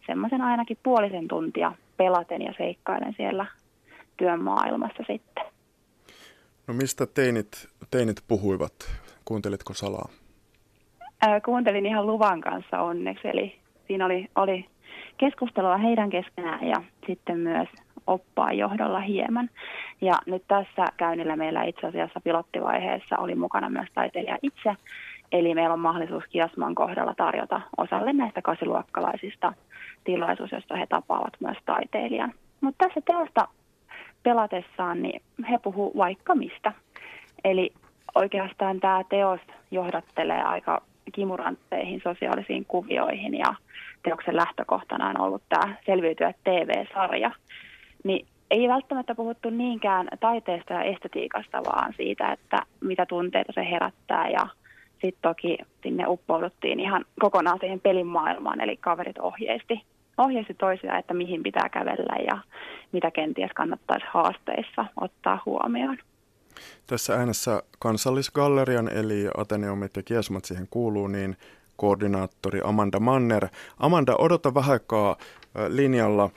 [0.05, 3.45] semmoisen ainakin puolisen tuntia pelaten ja seikkailen siellä
[4.17, 5.54] työn maailmassa sitten.
[6.67, 8.73] No mistä teinit, teinit puhuivat?
[9.25, 10.09] Kuuntelitko salaa?
[11.21, 14.65] Ää, kuuntelin ihan luvan kanssa onneksi, eli siinä oli, oli
[15.17, 17.67] keskustelua heidän keskenään ja sitten myös
[18.07, 19.49] oppaa johdolla hieman.
[20.01, 24.75] Ja nyt tässä käynnillä meillä itse asiassa pilottivaiheessa oli mukana myös taiteilija itse,
[25.31, 29.53] eli meillä on mahdollisuus Kiasman kohdalla tarjota osalle näistä kasiluokkalaisista
[30.03, 32.33] tilaisuus, jossa he tapaavat myös taiteilijan.
[32.61, 33.47] Mutta tässä teosta
[34.25, 36.71] pelatessaan, niin he puhuu vaikka mistä.
[37.43, 37.73] Eli
[38.15, 39.39] oikeastaan tämä teos
[39.71, 40.81] johdattelee aika
[41.13, 43.55] kimurantteihin sosiaalisiin kuvioihin ja
[44.03, 47.31] teoksen lähtökohtana on ollut tämä Selviytyä TV-sarja.
[48.03, 54.29] Niin ei välttämättä puhuttu niinkään taiteesta ja estetiikasta, vaan siitä, että mitä tunteita se herättää
[54.29, 54.47] ja
[54.91, 59.81] sitten toki sinne uppouduttiin ihan kokonaan siihen pelin maailmaan, eli kaverit ohjeisti
[60.17, 62.41] ohjeisti toisia, että mihin pitää kävellä ja
[62.91, 65.97] mitä kenties kannattaisi haasteissa ottaa huomioon.
[66.87, 71.37] Tässä äänessä kansallisgallerian eli Ateneumit ja Kiesmat siihen kuuluu, niin
[71.75, 73.47] koordinaattori Amanda Manner.
[73.77, 75.17] Amanda, odota vähän aikaa
[75.67, 76.29] linjalla.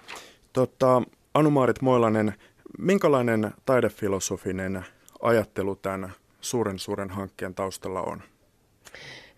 [0.52, 1.02] Tota,
[1.34, 2.34] Anumaarit Moilanen,
[2.78, 4.84] minkälainen taidefilosofinen
[5.22, 8.22] ajattelu tämän suuren suuren hankkeen taustalla on?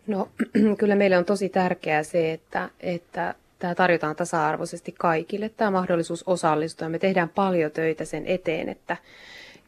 [0.07, 0.29] No
[0.79, 6.89] kyllä meille on tosi tärkeää se, että, että tämä tarjotaan tasa-arvoisesti kaikille, tämä mahdollisuus osallistua.
[6.89, 8.97] Me tehdään paljon töitä sen eteen, että,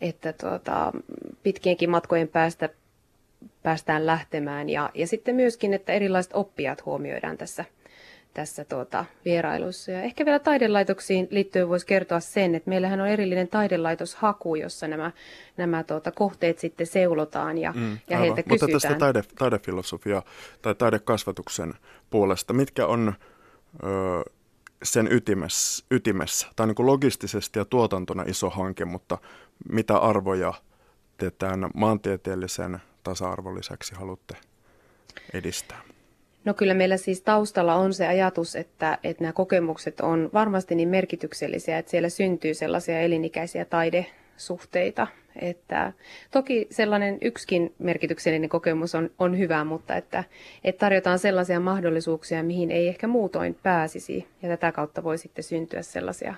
[0.01, 0.93] että tuota,
[1.43, 2.69] pitkienkin matkojen päästä
[3.63, 7.65] päästään lähtemään ja, ja sitten myöskin, että erilaiset oppijat huomioidaan tässä,
[8.35, 9.93] tässä tuota, vierailussa.
[9.93, 15.11] Ja ehkä vielä taidelaitoksiin liittyen voisi kertoa sen, että meillähän on erillinen taidelaitoshaku, jossa nämä,
[15.57, 18.81] nämä tuota, kohteet sitten seulotaan ja, mm, ja heiltä Mutta kysytään.
[18.81, 20.23] tästä taide, taidefilosofia
[20.63, 21.75] tai taidekasvatuksen
[22.11, 23.13] puolesta, mitkä on
[24.83, 26.47] sen ytimessä, ytimessä.
[26.57, 29.19] Tämä on niin kuin logistisesti ja tuotantona iso hanke, mutta
[29.69, 30.55] mitä arvoja
[31.17, 34.37] te tämän maantieteellisen tasa-arvon lisäksi haluatte
[35.35, 35.83] edistää?
[36.45, 40.89] No kyllä meillä siis taustalla on se ajatus, että, että nämä kokemukset on varmasti niin
[40.89, 43.65] merkityksellisiä, että siellä syntyy sellaisia elinikäisiä
[44.43, 45.93] taidesuhteita, että
[46.31, 50.25] toki sellainen yksikin merkityksellinen kokemus on, on hyvä, mutta että,
[50.65, 54.27] että tarjotaan sellaisia mahdollisuuksia, mihin ei ehkä muutoin pääsisi.
[54.43, 56.35] Ja tätä kautta voi sitten syntyä sellaisia,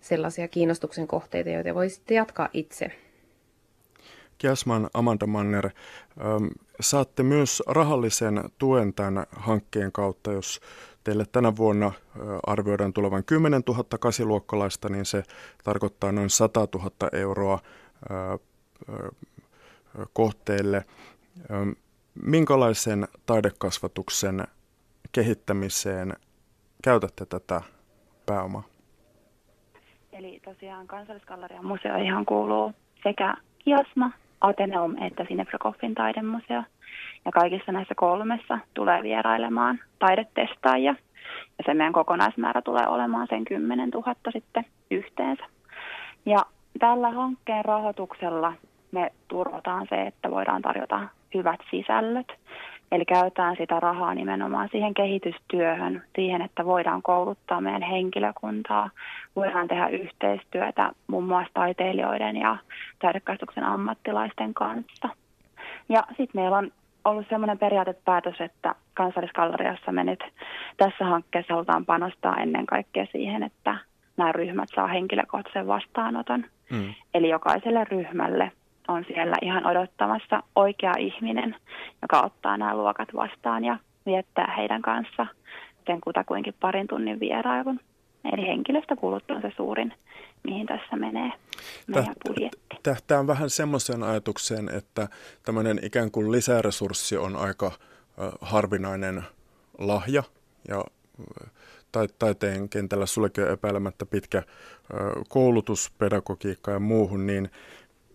[0.00, 2.90] sellaisia kiinnostuksen kohteita, joita voi sitten jatkaa itse.
[4.38, 5.70] Kiasman Amanda Manner,
[6.80, 10.60] saatte myös rahallisen tuen tämän hankkeen kautta, jos
[11.06, 11.92] teille tänä vuonna
[12.46, 15.22] arvioidaan tulevan 10 000 kasiluokkalaista, niin se
[15.64, 17.58] tarkoittaa noin 100 000 euroa
[20.12, 20.84] kohteille.
[22.22, 24.44] Minkälaisen taidekasvatuksen
[25.12, 26.12] kehittämiseen
[26.84, 27.60] käytätte tätä
[28.26, 28.62] pääomaa?
[30.12, 34.10] Eli tosiaan Kansallisgallerian museoihin kuuluu sekä Kiasma,
[34.40, 36.62] Ateneum että Sinefrokoffin taidemuseo.
[37.24, 40.94] Ja kaikissa näissä kolmessa tulee vierailemaan taidetestaajia.
[41.58, 45.44] Ja se meidän kokonaismäärä tulee olemaan sen 10 000 sitten yhteensä.
[46.26, 46.38] Ja
[46.78, 48.52] tällä hankkeen rahoituksella
[48.92, 52.32] me turvataan se, että voidaan tarjota hyvät sisällöt.
[52.92, 58.90] Eli käytetään sitä rahaa nimenomaan siihen kehitystyöhön, siihen, että voidaan kouluttaa meidän henkilökuntaa,
[59.36, 62.56] voidaan tehdä yhteistyötä muun muassa taiteilijoiden ja
[62.98, 65.08] taidekasvatuksen ammattilaisten kanssa.
[65.88, 66.72] Ja sitten meillä on
[67.04, 70.24] ollut sellainen periaatepäätös, että kansalliskalleriassa me nyt
[70.76, 73.76] tässä hankkeessa halutaan panostaa ennen kaikkea siihen, että
[74.16, 76.44] nämä ryhmät saa henkilökohtaisen vastaanoton.
[76.70, 76.94] Mm.
[77.14, 78.52] Eli jokaiselle ryhmälle
[78.88, 81.56] on siellä ihan odottamassa oikea ihminen,
[82.02, 85.26] joka ottaa nämä luokat vastaan ja viettää heidän kanssa
[85.86, 87.80] sen kutakuinkin parin tunnin vierailun.
[88.32, 89.94] Eli henkilöstökulut on se suurin,
[90.44, 91.32] mihin tässä menee
[91.86, 92.76] meidän budjetti.
[92.82, 95.08] Tähtää vähän semmoiseen ajatukseen, että
[95.42, 97.72] tämmöinen ikään kuin lisäresurssi on aika
[98.40, 99.22] harvinainen
[99.78, 100.22] lahja
[100.68, 100.84] ja
[102.18, 104.42] taiteen kentällä sullekin on epäilemättä pitkä
[105.28, 107.50] koulutus, pedagogiikka ja muuhun, niin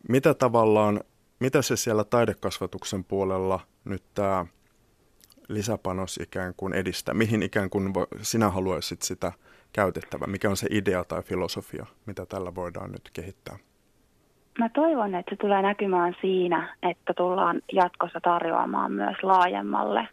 [0.10, 1.02] mitä tavallaan,
[1.40, 4.46] mitä se siellä taidekasvatuksen puolella nyt tämä
[5.48, 7.14] lisäpanos ikään kuin edistää?
[7.14, 9.32] Mihin ikään kuin sinä haluaisit sitä
[9.74, 10.28] käytettävä?
[10.28, 13.58] Mikä on se idea tai filosofia, mitä tällä voidaan nyt kehittää?
[14.60, 20.08] Mä toivon, että se tulee näkymään siinä, että tullaan jatkossa tarjoamaan myös laajemmalle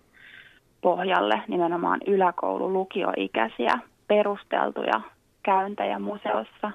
[0.80, 5.00] pohjalle nimenomaan yläkoulu lukioikäisiä perusteltuja
[5.42, 6.70] käyntejä museossa.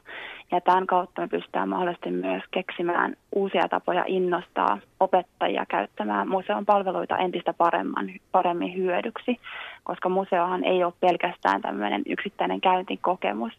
[0.54, 7.18] Ja tämän kautta me pystytään mahdollisesti myös keksimään uusia tapoja innostaa opettajia käyttämään museon palveluita
[7.18, 9.40] entistä paremman, paremmin hyödyksi,
[9.84, 13.54] koska museohan ei ole pelkästään tämmöinen yksittäinen käyntikokemus,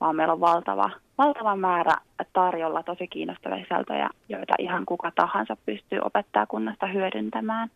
[0.00, 1.96] vaan meillä on valtava, valtava määrä
[2.32, 7.70] tarjolla tosi kiinnostavia sisältöjä, joita ihan kuka tahansa pystyy opettajakunnasta hyödyntämään.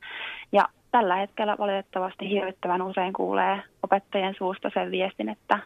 [0.52, 5.58] Ja tällä hetkellä valitettavasti hirvittävän usein kuulee opettajien suusta sen viestin, että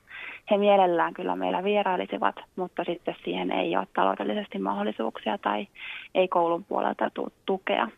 [0.51, 5.67] he mielellään kyllä meillä vierailisivat, mutta sitten siihen ei ole taloudellisesti mahdollisuuksia tai
[6.15, 7.89] ei koulun puolelta tule tukea.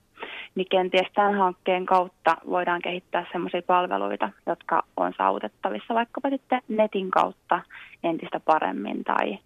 [0.54, 7.10] Niin kenties tämän hankkeen kautta voidaan kehittää sellaisia palveluita, jotka on saavutettavissa vaikkapa sitten netin
[7.10, 7.60] kautta
[8.04, 9.38] entistä paremmin tai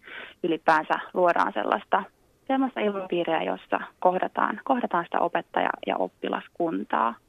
[0.43, 2.03] ylipäänsä luodaan sellaista
[2.47, 7.15] sellaista ilmapiiriä, jossa kohdataan, kohdataan sitä opettaja- ja oppilaskuntaa–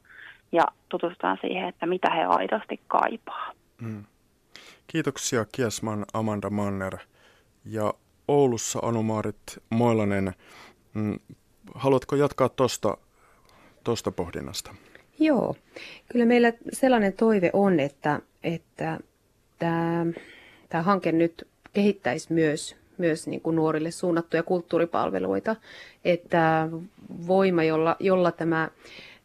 [0.52, 3.52] ja tutustutaan siihen, että mitä he aidosti kaipaa.
[3.80, 4.04] Mm.
[4.86, 6.96] Kiitoksia Kiesman Amanda Manner
[7.64, 7.94] ja
[8.28, 10.32] Oulussa Anumaarit Moilanen.
[10.94, 11.18] Mm,
[11.74, 12.96] haluatko jatkaa tuosta
[13.84, 14.74] tosta pohdinnasta?
[15.18, 15.56] Joo,
[16.12, 19.00] kyllä meillä sellainen toive on, että, että
[19.58, 20.06] tämä,
[20.68, 25.56] tämä hanke nyt kehittäisi myös, myös niin kuin nuorille suunnattuja kulttuuripalveluita,
[26.04, 26.68] että
[27.26, 28.68] voima, jolla, jolla tämä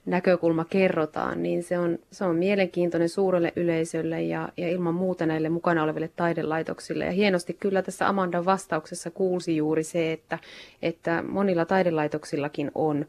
[0.06, 5.50] näkökulma kerrotaan, niin se on, se on mielenkiintoinen suurelle yleisölle ja, ja ilman muuta näille
[5.50, 7.06] mukana oleville taidelaitoksille.
[7.06, 10.40] Ja hienosti kyllä tässä Amandan vastauksessa kuulsi juuri se, että,
[10.82, 13.06] että monilla taidelaitoksillakin on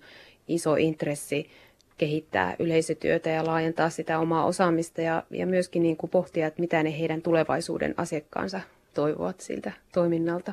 [0.48, 1.50] iso intressi
[1.98, 6.82] kehittää yleisötyötä ja laajentaa sitä omaa osaamista ja, ja myöskin niin kuin pohtia, että mitä
[6.82, 8.60] ne heidän tulevaisuuden asiakkaansa
[8.94, 10.52] toivovat siltä toiminnalta.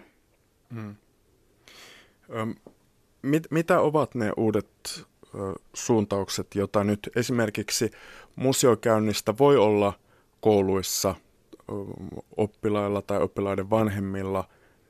[0.74, 0.96] Hmm.
[2.36, 2.56] Öm,
[3.22, 4.68] mit, mitä ovat ne uudet
[5.74, 7.92] suuntaukset, joita nyt esimerkiksi
[8.36, 9.94] museokäynnistä voi olla
[10.42, 11.16] kouluissa
[12.38, 14.48] oppilailla tai oppilaiden vanhemmilla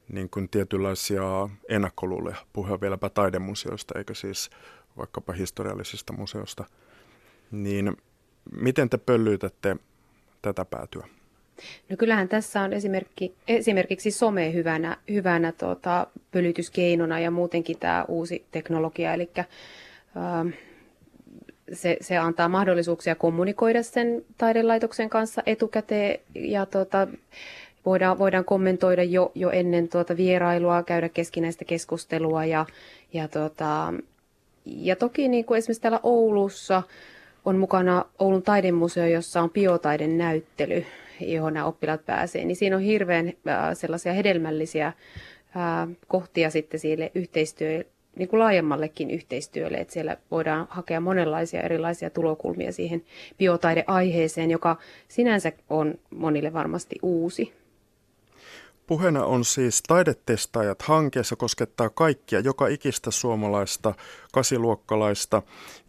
[0.10, 2.38] niin kuin tietynlaisia ennakkoluuleja.
[2.54, 4.50] Puhua vieläpä taidemuseoista, eikä siis
[4.98, 6.64] vaikkapa historiallisista museosta.
[7.52, 7.98] Niin
[8.52, 9.76] miten te pöllyytätte
[10.42, 11.08] tätä päätyä?
[11.90, 18.46] No kyllähän tässä on esimerkki, esimerkiksi some hyvänä, hyvänä tuota, pölytyskeinona ja muutenkin tämä uusi
[18.52, 19.30] teknologia, eli
[21.74, 27.08] se, se antaa mahdollisuuksia kommunikoida sen taidelaitoksen kanssa etukäteen ja tota,
[27.86, 32.66] voidaan, voidaan kommentoida jo, jo ennen tuota vierailua, käydä keskinäistä keskustelua ja,
[33.14, 33.94] ja, tota,
[34.66, 36.84] ja toki niin kuin esimerkiksi täällä Oulussa
[37.46, 40.86] on mukana Oulun taidemuseo, jossa on biotaiden näyttely,
[41.20, 43.34] johon nämä oppilaat pääsee, niin siinä on hirveän äh,
[43.74, 44.94] sellaisia hedelmällisiä äh,
[46.08, 47.84] kohtia sitten sille yhteistyö,
[48.16, 53.04] niin kuin laajemmallekin yhteistyölle, että siellä voidaan hakea monenlaisia erilaisia tulokulmia siihen
[53.38, 57.54] biotaideaiheeseen, joka sinänsä on monille varmasti uusi.
[58.88, 63.94] Puheena on siis Taidetestaajat hankkeessa koskettaa kaikkia, joka ikistä suomalaista
[64.34, 65.42] kasiluokkalaista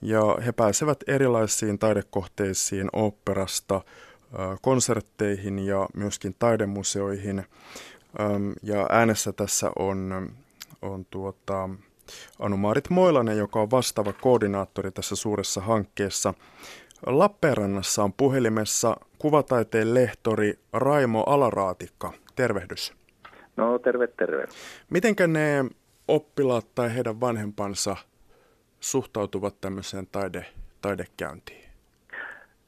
[0.02, 3.80] ja he pääsevät erilaisiin taidekohteisiin oopperasta
[4.62, 7.44] konsertteihin ja myöskin taidemuseoihin.
[8.62, 10.30] Ja äänessä tässä on,
[10.82, 11.68] on tuota,
[12.38, 16.34] Anu-Maarit Moilanen, joka on vastaava koordinaattori tässä suuressa hankkeessa.
[17.06, 22.12] Lappeenrannassa on puhelimessa kuvataiteen lehtori Raimo Alaraatikka.
[22.36, 22.92] Tervehdys.
[23.56, 24.46] No terve, terve.
[24.90, 25.64] Mitenkä ne
[26.08, 27.96] oppilaat tai heidän vanhempansa
[28.80, 30.46] suhtautuvat tämmöiseen taide,
[30.80, 31.64] taidekäyntiin?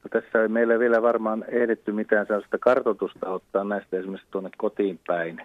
[0.03, 4.99] No, tässä ei meillä vielä varmaan ehditty mitään sellaista kartotusta ottaa näistä esimerkiksi tuonne kotiin
[5.07, 5.41] päin.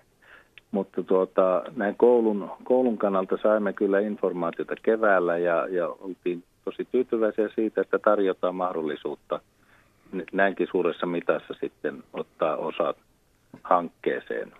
[0.72, 7.48] Mutta tuota, näin koulun, koulun kannalta saimme kyllä informaatiota keväällä ja, ja oltiin tosi tyytyväisiä
[7.54, 9.40] siitä, että tarjotaan mahdollisuutta
[10.32, 12.94] näinkin suuressa mitassa sitten ottaa osa
[13.62, 14.52] hankkeeseen.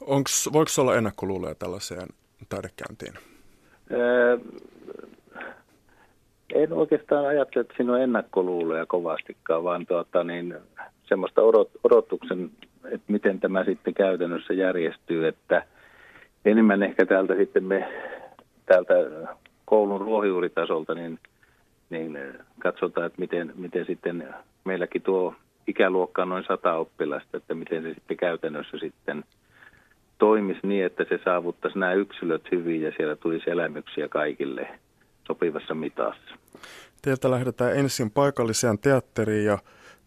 [0.00, 2.08] Onks, voiko olla ennakkoluuloja tällaiseen
[2.48, 3.14] taidekäyntiin?
[3.90, 4.38] Öö,
[6.54, 10.54] en oikeastaan ajattele, että siinä on ennakkoluuloja kovastikaan, vaan tuota, niin,
[11.04, 12.50] semmoista odot, odotuksen,
[12.90, 15.62] että miten tämä sitten käytännössä järjestyy, että
[16.44, 17.88] enemmän ehkä täältä sitten me
[18.66, 18.94] täältä
[19.64, 21.18] koulun ruohonjuuritasolta, niin,
[21.90, 22.18] niin
[22.58, 25.34] katsotaan, että miten, miten sitten meilläkin tuo
[25.66, 29.24] ikäluokka on noin sata oppilasta, että miten se sitten käytännössä sitten
[30.18, 34.68] toimisi niin, että se saavuttaisi nämä yksilöt hyvin ja siellä tulisi elämyksiä kaikille
[35.26, 36.34] sopivassa mitassa.
[37.02, 39.58] Teiltä lähdetään ensin paikalliseen teatteriin ja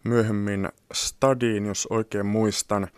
[0.04, 2.88] myöhemmin stadiin, jos oikein muistan.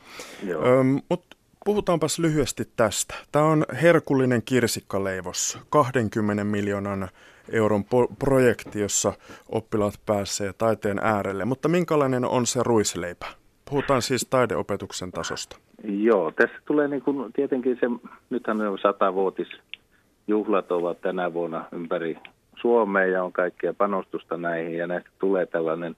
[1.08, 3.14] Mutta puhutaanpas lyhyesti tästä.
[3.32, 7.08] Tämä on herkullinen kirsikkaleivos, 20 miljoonan
[7.52, 9.12] euron po- projekti, jossa
[9.48, 11.44] oppilaat pääsee taiteen äärelle.
[11.44, 13.26] Mutta minkälainen on se ruisleipä?
[13.70, 15.56] Puhutaan siis taideopetuksen tasosta.
[15.84, 17.86] Joo, tässä tulee niin kuin tietenkin se,
[18.30, 22.18] nythän on satavuotisjuhlat ovat tänä vuonna ympäri
[22.60, 25.96] Suomea ja on kaikkea panostusta näihin ja näistä tulee tällainen,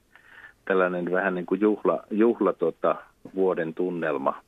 [0.66, 2.96] tällainen vähän niin kuin juhla, juhla tuota,
[3.34, 4.42] vuoden tunnelma.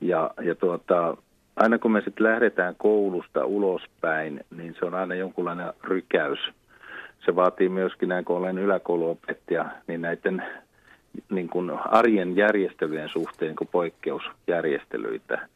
[0.00, 1.16] Ja, ja tuota,
[1.56, 6.38] aina kun me sitten lähdetään koulusta ulospäin, niin se on aina jonkunlainen rykäys.
[7.24, 10.42] Se vaatii myöskin, näin kun olen yläkouluopettaja, niin näiden
[11.30, 15.48] niin kuin arjen järjestelyjen suhteen niin poikkeusjärjestelyitä.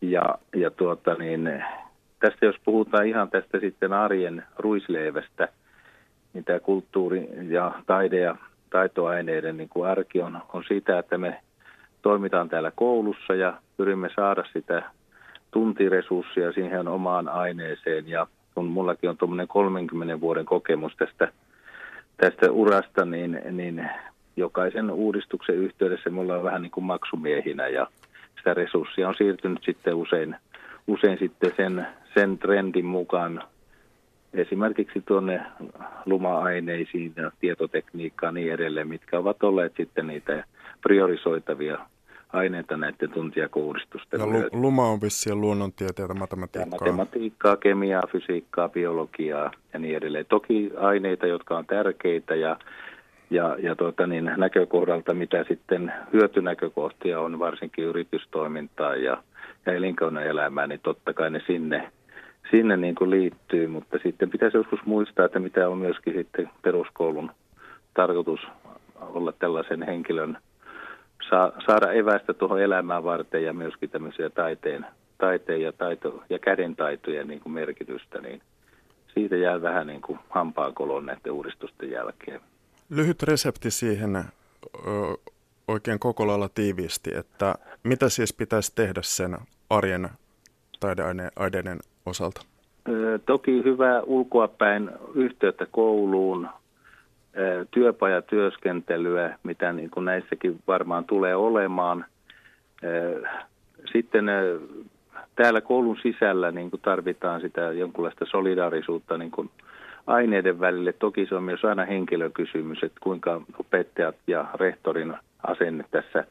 [0.00, 1.64] Ja, ja tuota niin,
[2.20, 5.48] tästä jos puhutaan ihan tästä sitten arjen ruisleivästä,
[6.32, 8.36] niin tämä kulttuuri ja taide ja
[8.70, 11.40] taitoaineiden niin kuin arki on, on sitä, että me
[12.02, 14.82] toimitaan täällä koulussa ja pyrimme saada sitä
[15.50, 18.08] tuntiresurssia siihen omaan aineeseen.
[18.08, 21.32] Ja kun mullakin on tuommoinen 30 vuoden kokemus tästä,
[22.16, 23.90] tästä urasta, niin, niin
[24.36, 27.86] jokaisen uudistuksen yhteydessä me ollaan vähän niin kuin maksumiehinä ja
[28.36, 30.36] sitä resurssia on siirtynyt sitten usein,
[30.86, 33.42] usein sitten sen, sen trendin mukaan
[34.34, 35.40] esimerkiksi tuonne
[36.06, 40.44] luma-aineisiin ja tietotekniikkaan niin edelleen, mitkä ovat olleet sitten niitä
[40.82, 41.78] priorisoitavia
[42.32, 46.86] aineita näiden tuntijakouudistusten Ja lu- luma on vissiin luonnontieteitä, matematiikkaa.
[46.86, 50.26] Ja matematiikkaa, kemiaa, fysiikkaa, biologiaa ja niin edelleen.
[50.28, 52.56] Toki aineita, jotka on tärkeitä ja,
[53.30, 59.22] ja, ja tuota, niin näkökohdalta, mitä sitten hyötynäkökohtia on varsinkin yritystoimintaa ja,
[59.66, 61.92] ja elinkeinoelämää, niin totta kai ne sinne,
[62.50, 67.30] sinne niin kuin liittyy, mutta sitten pitäisi joskus muistaa, että mitä on myöskin sitten peruskoulun
[67.94, 68.40] tarkoitus
[69.00, 70.38] olla tällaisen henkilön
[71.66, 74.86] saada evästä tuohon elämään varten ja myöskin tämmöisiä taiteen,
[75.18, 78.42] taiteen ja, taito, ja kädentaitojen niin kuin merkitystä, niin
[79.14, 82.40] siitä jää vähän niin kuin hampaakolon näiden uudistusten jälkeen.
[82.90, 84.24] Lyhyt resepti siihen
[85.68, 89.38] oikein koko lailla tiiviisti, että mitä siis pitäisi tehdä sen
[89.70, 90.08] arjen
[90.80, 92.40] taideaineiden osalta?
[93.26, 96.48] Toki hyvää ulkoapäin yhteyttä kouluun,
[97.70, 102.04] työpajatyöskentelyä, mitä niin kuin näissäkin varmaan tulee olemaan.
[103.92, 104.26] Sitten
[105.36, 109.50] täällä koulun sisällä niin kuin tarvitaan sitä jonkunlaista solidaarisuutta niin kuin
[110.06, 110.92] aineiden välille.
[110.92, 116.24] Toki se on myös aina henkilökysymys, että kuinka opettajat ja rehtorin asenne tässä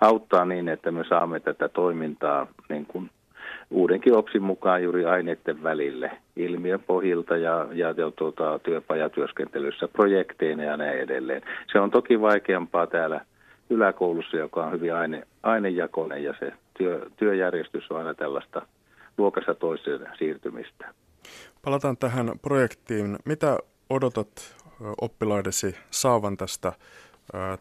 [0.00, 3.10] auttaa niin, että me saamme tätä toimintaa niin kuin
[3.70, 10.98] uudenkin OPSin mukaan juuri aineiden välille ilmiöpohjilta ja, ja, ja tuota, työpajatyöskentelyssä projekteina ja näin
[10.98, 11.42] edelleen.
[11.72, 13.20] Se on toki vaikeampaa täällä
[13.70, 18.66] yläkoulussa, joka on hyvin aine, ainejakoinen ja se työ, työjärjestys on aina tällaista
[19.18, 20.94] luokassa toiseen siirtymistä.
[21.64, 23.18] Palataan tähän projektiin.
[23.24, 23.58] Mitä
[23.90, 24.56] odotat
[25.00, 26.72] oppilaidesi saavan tästä,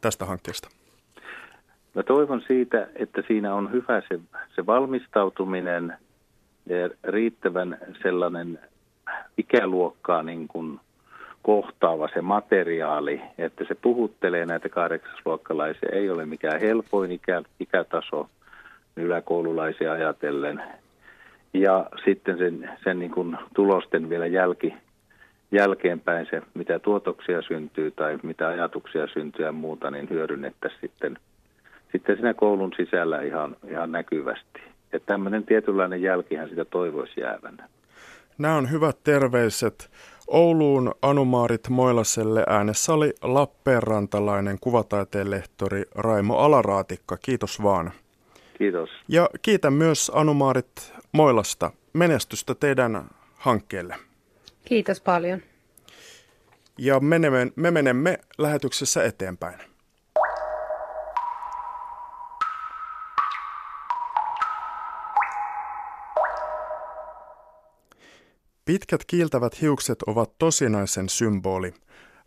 [0.01, 0.69] tästä hankkeesta?
[1.93, 4.19] Mä toivon siitä, että siinä on hyvä se,
[4.55, 5.97] se valmistautuminen
[6.65, 8.59] ja riittävän sellainen
[9.37, 10.79] ikäluokkaa niin kuin
[11.41, 15.89] kohtaava se materiaali, että se puhuttelee näitä kahdeksasluokkalaisia.
[15.91, 18.29] Ei ole mikään helpoin ikä, ikätaso
[18.95, 20.63] yläkoululaisia ajatellen.
[21.53, 24.73] Ja sitten sen, sen niin kuin tulosten vielä jälki,
[25.51, 31.17] jälkeenpäin se, mitä tuotoksia syntyy tai mitä ajatuksia syntyy ja muuta, niin hyödynnettäisiin sitten,
[31.93, 34.59] sitten siinä koulun sisällä ihan, ihan näkyvästi.
[34.93, 37.57] Että tämmöinen tietynlainen jälkihän sitä toivoisi jäävän.
[38.37, 39.91] Nämä on hyvät terveiset.
[40.27, 47.17] Ouluun Anumaarit Moilaselle äänessä oli Lappeenrantalainen kuvataiteen lehtori Raimo Alaraatikka.
[47.17, 47.91] Kiitos vaan.
[48.57, 48.89] Kiitos.
[49.07, 51.71] Ja kiitän myös Anumaarit Moilasta.
[51.93, 53.95] Menestystä teidän hankkeelle.
[54.65, 55.41] Kiitos paljon.
[56.77, 59.72] Ja menemme, me menemme lähetyksessä eteenpäin.
[68.73, 71.73] Pitkät kiiltävät hiukset ovat tosinaisen symboli.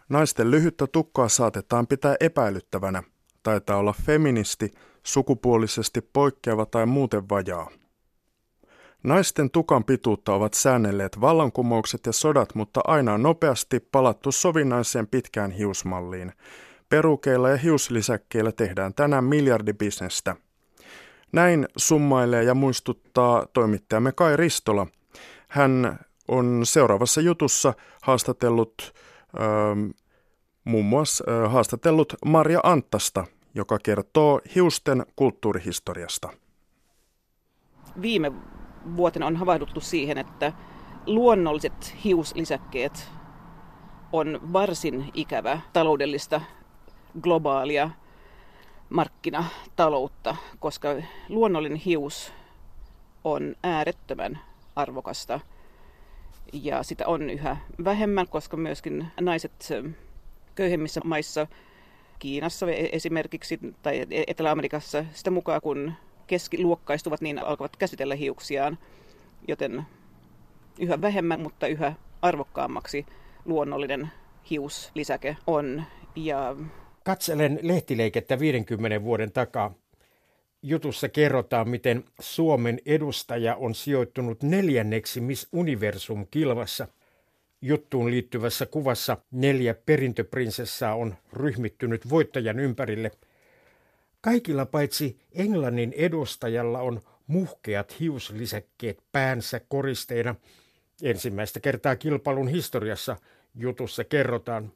[0.09, 3.03] Naisten lyhyttä tukkaa saatetaan pitää epäilyttävänä.
[3.43, 4.71] Taitaa olla feministi,
[5.03, 7.71] sukupuolisesti poikkeava tai muuten vajaa.
[9.05, 15.51] Naisten tukan pituutta ovat säännelleet vallankumoukset ja sodat, mutta aina on nopeasti palattu sovinnaiseen pitkään
[15.51, 16.33] hiusmalliin.
[16.89, 20.37] Perukeilla ja hiuslisäkkeillä tehdään tänään miljardibisnestä.
[21.33, 24.87] Näin summailee ja muistuttaa toimittajamme Kai Ristola.
[25.49, 25.99] Hän
[26.29, 28.95] on seuraavassa jutussa haastatellut
[29.41, 29.91] ähm,
[30.65, 33.25] muun muassa äh, haastatellut Maria Anttasta,
[33.55, 36.29] joka kertoo hiusten kulttuurihistoriasta.
[38.03, 38.33] Viime
[38.97, 40.53] vuotena on havahduttu siihen, että
[41.07, 43.09] luonnolliset hiuslisäkkeet
[44.13, 46.41] on varsin ikävä taloudellista
[47.21, 47.91] globaalia
[48.91, 50.89] markkinataloutta, koska
[51.29, 52.33] luonnollinen hius
[53.25, 54.39] on äärettömän
[54.77, 55.41] arvokasta
[56.63, 59.53] ja sitä on yhä vähemmän, koska myöskin naiset
[60.55, 61.47] köyhemmissä maissa,
[62.19, 65.93] Kiinassa esimerkiksi tai Etelä-Amerikassa, sitä mukaan kun
[66.27, 68.79] keskiluokkaistuvat, niin alkavat käsitellä hiuksiaan,
[69.49, 69.83] joten
[70.81, 71.93] yhä vähemmän, mutta yhä
[72.23, 73.07] arvokkaammaksi
[73.45, 74.11] luonnollinen
[74.51, 75.85] hiuslisäke on.
[76.17, 76.57] Ja...
[77.05, 79.75] Katselen lehtileikettä 50 vuoden takaa.
[80.63, 86.89] Jutussa kerrotaan, miten Suomen edustaja on sijoittunut neljänneksi Miss Universum-kilvassa.
[87.63, 93.11] Juttuun liittyvässä kuvassa neljä perintöprinsessaa on ryhmittynyt voittajan ympärille–
[94.27, 100.35] Kaikilla paitsi Englannin edustajalla on muhkeat hiuslisäkkeet päänsä koristeina.
[101.03, 103.17] Ensimmäistä kertaa kilpailun historiassa
[103.55, 104.73] jutussa kerrotaan.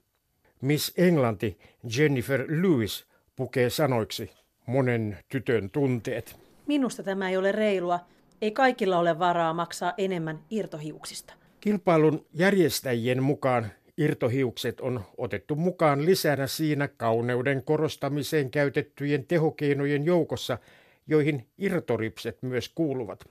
[0.60, 1.58] Miss Englanti
[1.96, 3.06] Jennifer Lewis
[3.36, 4.30] pukee sanoiksi
[4.66, 6.36] monen tytön tunteet.
[6.66, 8.00] Minusta tämä ei ole reilua.
[8.42, 11.34] Ei kaikilla ole varaa maksaa enemmän irtohiuksista.
[11.60, 13.66] Kilpailun järjestäjien mukaan
[14.00, 20.58] Irtohiukset on otettu mukaan lisänä siinä kauneuden korostamiseen käytettyjen tehokeinojen joukossa,
[21.06, 23.28] joihin irtoripset myös kuuluvat.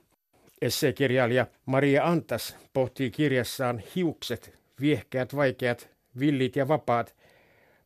[0.62, 7.14] Esseekirjailija Maria Antas pohtii kirjassaan hiukset, viehkeät, vaikeat, villit ja vapaat,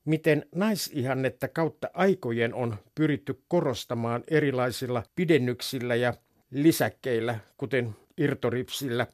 [0.05, 6.14] miten naisihannetta kautta aikojen on pyritty korostamaan erilaisilla pidennyksillä ja
[6.50, 9.07] lisäkkeillä, kuten irtoripsillä,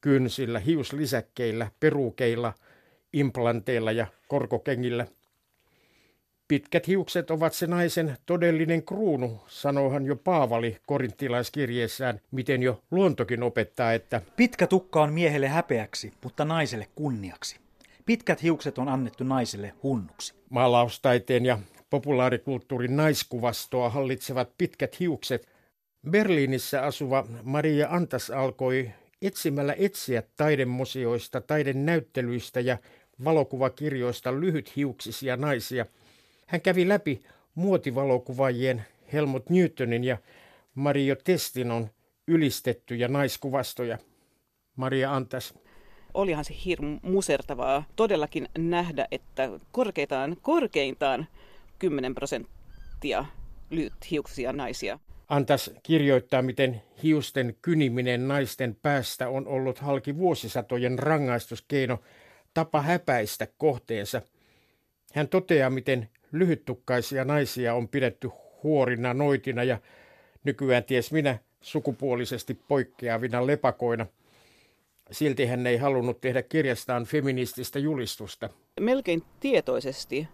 [0.00, 2.52] kynsillä, hiuslisäkkeillä, perukeilla–
[3.14, 5.06] implanteilla ja korkokengillä.
[6.48, 13.92] Pitkät hiukset ovat se naisen todellinen kruunu, sanoohan jo Paavali korinttilaiskirjeessään, miten jo luontokin opettaa,
[13.92, 17.63] että Pitkä tukka on miehelle häpeäksi, mutta naiselle kunniaksi.
[18.06, 20.34] Pitkät hiukset on annettu naiselle hunnuksi.
[20.50, 21.58] Maalaustaiteen ja
[21.90, 25.48] populaarikulttuurin naiskuvastoa hallitsevat pitkät hiukset.
[26.10, 28.90] Berliinissä asuva Maria Antas alkoi
[29.22, 32.78] etsimällä etsiä taidemuseoista, taidenäyttelyistä ja
[33.24, 35.86] valokuvakirjoista lyhythiuksisia naisia.
[36.46, 37.22] Hän kävi läpi
[37.54, 40.18] muotivalokuvaajien Helmut Newtonin ja
[40.74, 41.90] Mario Testinon
[42.28, 43.98] ylistettyjä naiskuvastoja.
[44.76, 45.54] Maria Antas.
[46.14, 51.26] Olihan se hirmu musertavaa todellakin nähdä, että korkeintaan, korkeintaan
[51.78, 53.24] 10 prosenttia
[53.70, 54.98] lyhythiuksisia naisia
[55.28, 61.98] Antas kirjoittaa, miten hiusten kyniminen naisten päästä on ollut halki vuosisatojen rangaistuskeino
[62.54, 64.22] tapa häpäistä kohteensa.
[65.14, 68.30] Hän toteaa, miten lyhyttukkaisia naisia on pidetty
[68.62, 69.78] huorina noitina ja
[70.44, 74.06] nykyään ties minä sukupuolisesti poikkeavina lepakoina.
[75.10, 78.48] Silti hän ei halunnut tehdä kirjastaan feminististä julistusta.
[78.80, 80.28] Melkein tietoisesti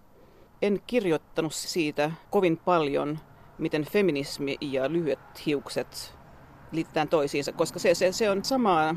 [0.63, 3.19] en kirjoittanut siitä kovin paljon
[3.61, 6.15] miten feminismi ja lyhyet hiukset
[6.73, 8.97] liitetään toisiinsa, koska se, se, se on samaa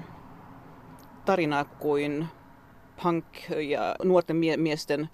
[1.26, 2.28] tarinaa kuin
[3.04, 3.26] punk
[3.70, 5.10] ja nuorten mie- miesten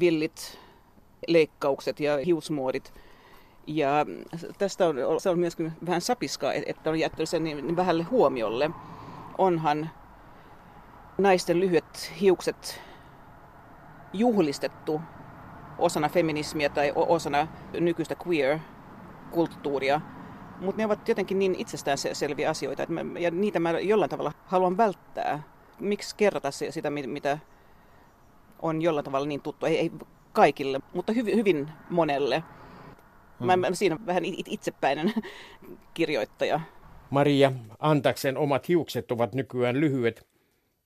[0.00, 0.58] villit
[1.28, 2.92] leikkaukset ja hiusmuodit.
[3.66, 4.06] Ja
[4.58, 8.70] tästä on, se on myöskin vähän sapiskaa, että on jättänyt sen niin, niin vähälle huomiolle.
[9.38, 9.90] Onhan
[11.18, 12.80] naisten lyhyet hiukset
[14.12, 15.00] juhlistettu
[15.78, 17.48] osana feminismiä tai osana
[17.80, 20.00] nykyistä queer-kulttuuria,
[20.60, 24.32] mutta ne ovat jotenkin niin itsestään selviä asioita, että mä, ja niitä mä jollain tavalla
[24.46, 25.42] haluan välttää.
[25.80, 27.38] Miksi kerrata sitä, mitä
[28.62, 29.66] on jollain tavalla niin tuttu?
[29.66, 29.92] Ei, ei
[30.32, 32.44] kaikille, mutta hyvin, hyvin monelle.
[33.40, 35.12] Mä, mä siinä vähän itsepäinen
[35.94, 36.60] kirjoittaja.
[37.10, 40.26] Maria Antaksen omat hiukset ovat nykyään lyhyet.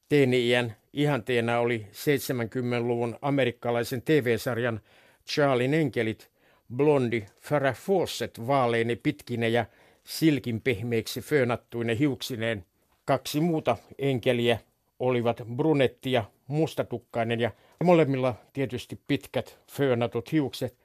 [0.09, 4.81] Teini-iän ihanteena oli 70-luvun amerikkalaisen TV-sarjan
[5.27, 6.31] Charlin enkelit,
[6.77, 9.65] blondi Farrah Fawcett vaaleine pitkine ja
[10.05, 12.65] silkin pehmeiksi föönattuine hiuksineen.
[13.05, 14.59] Kaksi muuta enkeliä
[14.99, 17.51] olivat brunetti ja mustatukkainen ja
[17.85, 20.77] molemmilla tietysti pitkät föönatut hiukset.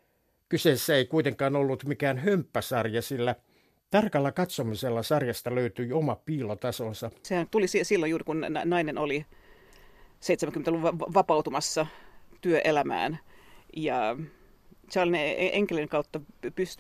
[0.50, 3.36] Kyseessä ei kuitenkaan ollut mikään hömppäsarja, sillä
[3.92, 7.12] tarkalla katsomisella sarjasta löytyi oma piilotasonsa.
[7.24, 9.26] Sehän tuli silloin juuri, kun nainen oli
[10.26, 11.88] 70-luvun vapautumassa
[12.42, 13.20] työelämään.
[13.76, 14.18] Ja
[14.92, 16.22] Charlie e-, Enkelin kautta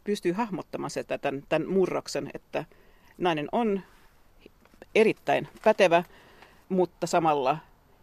[0.03, 2.65] pystyy hahmottamaan se, tämän, tämän murroksen, että
[3.17, 3.81] nainen on
[4.95, 6.03] erittäin pätevä,
[6.69, 7.57] mutta samalla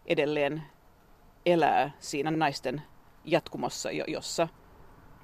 [0.05, 0.63] edelleen
[1.45, 2.81] elää siinä naisten
[3.25, 4.47] jatkumossa, jossa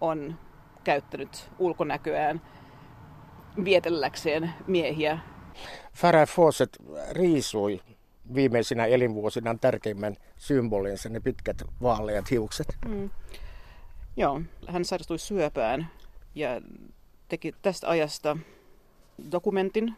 [0.02, 0.40] on
[0.84, 2.42] käyttänyt ulkonäköään
[3.66, 5.20] vietelläkseen miehiä.
[5.93, 6.76] Farah Fawcett
[7.12, 7.82] riisui
[8.34, 12.68] viimeisinä elinvuosinaan tärkeimmän symbolinsa, ne pitkät vaaleat hiukset.
[12.88, 13.10] Mm.
[14.18, 15.88] Joo, hän sairastui syöpään
[16.36, 16.62] ja
[17.28, 18.38] teki tästä ajasta
[19.32, 19.95] dokumentin.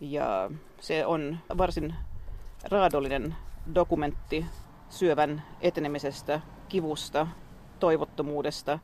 [0.00, 0.50] Ja
[0.80, 1.94] se on varsin
[2.70, 3.34] raadollinen
[3.74, 4.46] dokumentti
[4.88, 7.26] syövän etenemisestä, kivusta,
[7.80, 8.78] toivottomuudesta.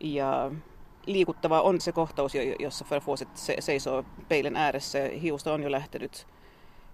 [0.00, 0.50] Ja
[1.06, 4.98] liikuttava on se kohtaus, jossa Fawcett seisoo peilin ääressä.
[5.22, 6.26] Hiusta on jo lähtenyt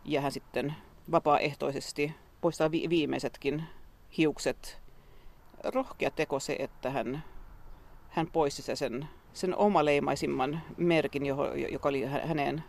[0.04, 0.74] ja hän sitten
[1.10, 3.62] vapaaehtoisesti poistaa vi- viimeisetkin
[4.18, 4.78] hiukset.
[5.64, 7.24] Rohkea teko se, että hän,
[8.08, 11.26] hän poisti sen, sen omaleimaisimman merkin,
[11.70, 12.64] joka oli häneen,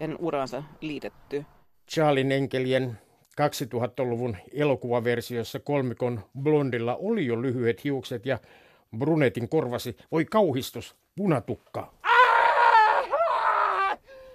[0.00, 1.44] hänen uransa liitetty.
[1.90, 2.98] Charlin enkelien
[3.40, 8.38] 2000-luvun elokuvaversiossa kolmikon blondilla oli jo lyhyet hiukset ja
[8.98, 11.92] brunetin korvasi, voi kauhistus, punatukka.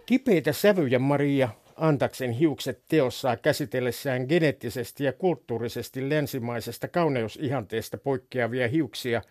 [0.06, 9.22] Kipeitä sävyjä Maria Antaksen hiukset teossaan käsitellessään geneettisesti ja kulttuurisesti länsimaisesta kauneusihanteesta poikkeavia hiuksia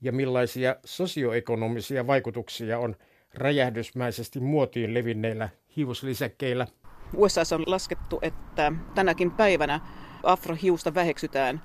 [0.00, 2.96] ja millaisia sosioekonomisia vaikutuksia on
[3.34, 6.66] räjähdysmäisesti muotiin levinneillä hiuslisäkkeillä–
[7.16, 9.80] USA on laskettu, että tänäkin päivänä
[10.22, 11.62] afrohiusta väheksytään,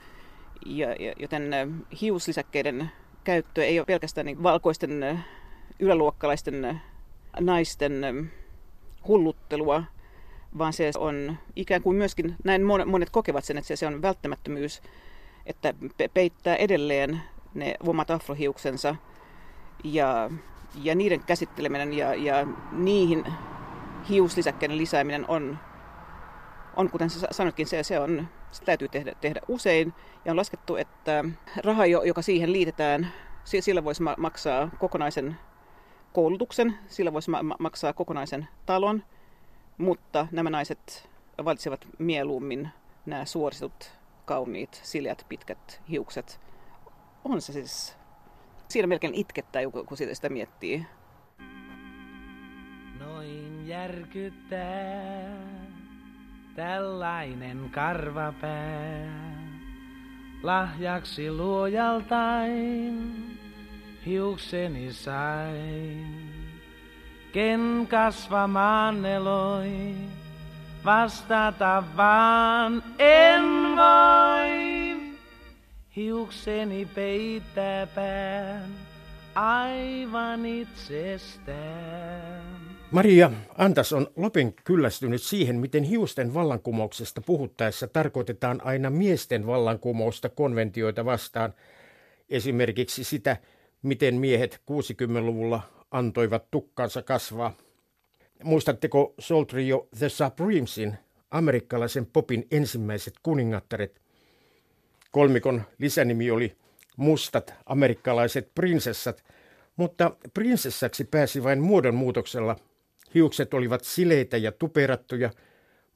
[0.65, 0.87] ja,
[1.19, 1.51] joten
[2.01, 2.91] hiuslisäkkeiden
[3.23, 5.23] käyttö ei ole pelkästään niin valkoisten
[5.79, 6.81] yläluokkalaisten
[7.39, 8.31] naisten
[9.07, 9.83] hulluttelua,
[10.57, 14.81] vaan se on ikään kuin myöskin, näin monet kokevat sen, että se on välttämättömyys,
[15.45, 15.73] että
[16.13, 17.21] peittää edelleen
[17.53, 18.95] ne omat afrohiuksensa
[19.83, 20.29] ja,
[20.83, 23.25] ja niiden käsitteleminen ja, ja niihin
[24.09, 25.59] hiuslisäkkeiden lisääminen on,
[26.75, 29.93] on kuten sanoitkin, se, se, on, se täytyy tehdä, tehdä usein.
[30.25, 31.23] Ja on laskettu, että
[31.63, 33.11] raha, joka siihen liitetään,
[33.43, 35.35] sillä voisi maksaa kokonaisen
[36.13, 39.03] koulutuksen, sillä voisi maksaa kokonaisen talon,
[39.77, 41.09] mutta nämä naiset
[41.45, 42.69] valitsevat mieluummin
[43.05, 43.91] nämä suorisut,
[44.25, 46.39] kauniit, sileät, pitkät hiukset.
[47.23, 47.97] On se siis,
[48.69, 50.85] siinä melkein itkettää, kun sitä miettii
[53.65, 55.54] järkyttää
[56.55, 59.35] tällainen karvapää.
[60.43, 63.15] Lahjaksi luojaltain
[64.05, 66.31] hiukseni sain.
[67.31, 69.95] Ken kasvamaan neloi,
[70.85, 73.43] vastata vaan en
[73.77, 74.95] voi.
[75.95, 78.69] Hiukseni peittää pään
[79.35, 82.15] aivan itsestään.
[82.95, 91.05] Maria Antas on Lopin kyllästynyt siihen, miten hiusten vallankumouksesta puhuttaessa tarkoitetaan aina miesten vallankumousta konventioita
[91.05, 91.53] vastaan.
[92.29, 93.37] Esimerkiksi sitä,
[93.81, 97.55] miten miehet 60-luvulla antoivat tukkansa kasvaa.
[98.43, 100.97] Muistatteko Soul Trio The Supremesin,
[101.31, 104.01] amerikkalaisen popin ensimmäiset kuningattaret?
[105.11, 106.55] Kolmikon lisänimi oli
[106.97, 109.23] Mustat amerikkalaiset prinsessat–
[109.75, 112.55] Mutta prinsessaksi pääsi vain muodonmuutoksella.
[113.15, 115.31] Hiukset olivat sileitä ja tuperattuja,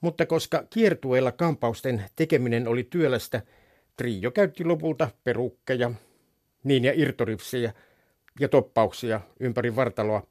[0.01, 3.41] mutta koska kiertueella kampausten tekeminen oli työlästä,
[3.97, 5.91] Trio käytti lopulta perukkeja,
[6.63, 7.73] niin ja irtoripsejä
[8.39, 10.27] ja toppauksia ympäri vartaloa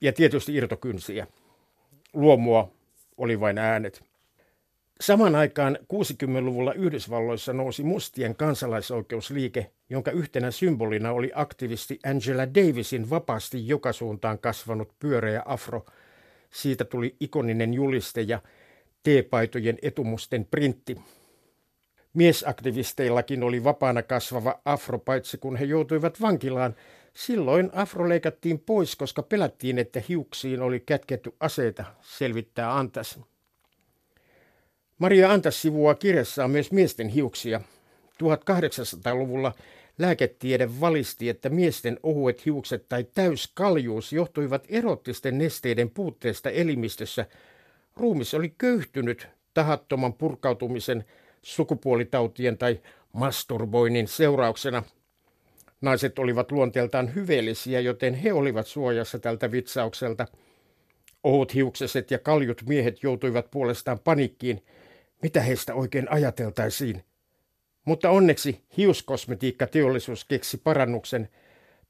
[0.00, 1.26] ja tietysti irtokynsiä.
[2.12, 2.72] Luomua
[3.16, 4.04] oli vain äänet.
[5.00, 13.68] Saman aikaan 60-luvulla Yhdysvalloissa nousi mustien kansalaisoikeusliike, jonka yhtenä symbolina oli aktivisti Angela Davisin vapaasti
[13.68, 15.84] joka suuntaan kasvanut pyöreä afro.
[16.52, 18.42] Siitä tuli ikoninen juliste ja
[19.02, 20.98] teepaitojen etumusten printti.
[22.14, 26.74] Miesaktivisteillakin oli vapaana kasvava afro, paitsi kun he joutuivat vankilaan.
[27.14, 33.20] Silloin afro leikattiin pois, koska pelättiin, että hiuksiin oli kätketty aseita, selvittää Antas.
[34.98, 37.60] Maria Antas sivuaa kirjassaan myös miesten hiuksia.
[38.22, 39.52] 1800-luvulla
[39.98, 47.26] lääketiede valisti, että miesten ohuet hiukset tai täyskaljuus johtuivat erottisten nesteiden puutteesta elimistössä.
[47.96, 51.04] Ruumis oli köyhtynyt tahattoman purkautumisen,
[51.42, 52.80] sukupuolitautien tai
[53.12, 54.82] masturboinnin seurauksena.
[55.80, 60.26] Naiset olivat luonteeltaan hyveellisiä, joten he olivat suojassa tältä vitsaukselta.
[61.24, 64.62] Ohut hiukseset ja kaljut miehet joutuivat puolestaan panikkiin–
[65.22, 67.02] mitä heistä oikein ajateltaisiin.
[67.84, 71.28] Mutta onneksi hiuskosmetiikkateollisuus keksi parannuksen.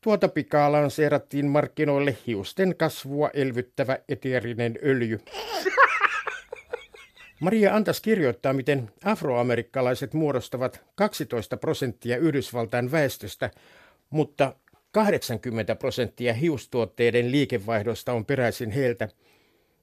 [0.01, 5.21] Tuota pikaa lanseerattiin markkinoille hiusten kasvua elvyttävä eteerinen öljy.
[7.41, 13.51] Maria Antas kirjoittaa, miten afroamerikkalaiset muodostavat 12 prosenttia Yhdysvaltain väestöstä,
[14.11, 14.55] mutta
[14.93, 19.09] 80 prosenttia hiustuotteiden liikevaihdosta on peräisin heiltä.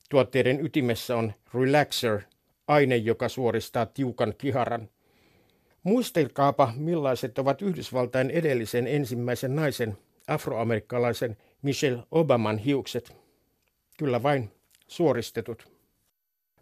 [0.10, 2.20] Tuotteiden ytimessä on Relaxer,
[2.68, 4.90] aine, joka suoristaa tiukan kiharan.
[5.84, 13.16] Muistelkaapa, millaiset ovat Yhdysvaltain edellisen ensimmäisen naisen, afroamerikkalaisen Michelle Obaman hiukset.
[13.98, 14.52] Kyllä vain
[14.88, 15.68] suoristetut.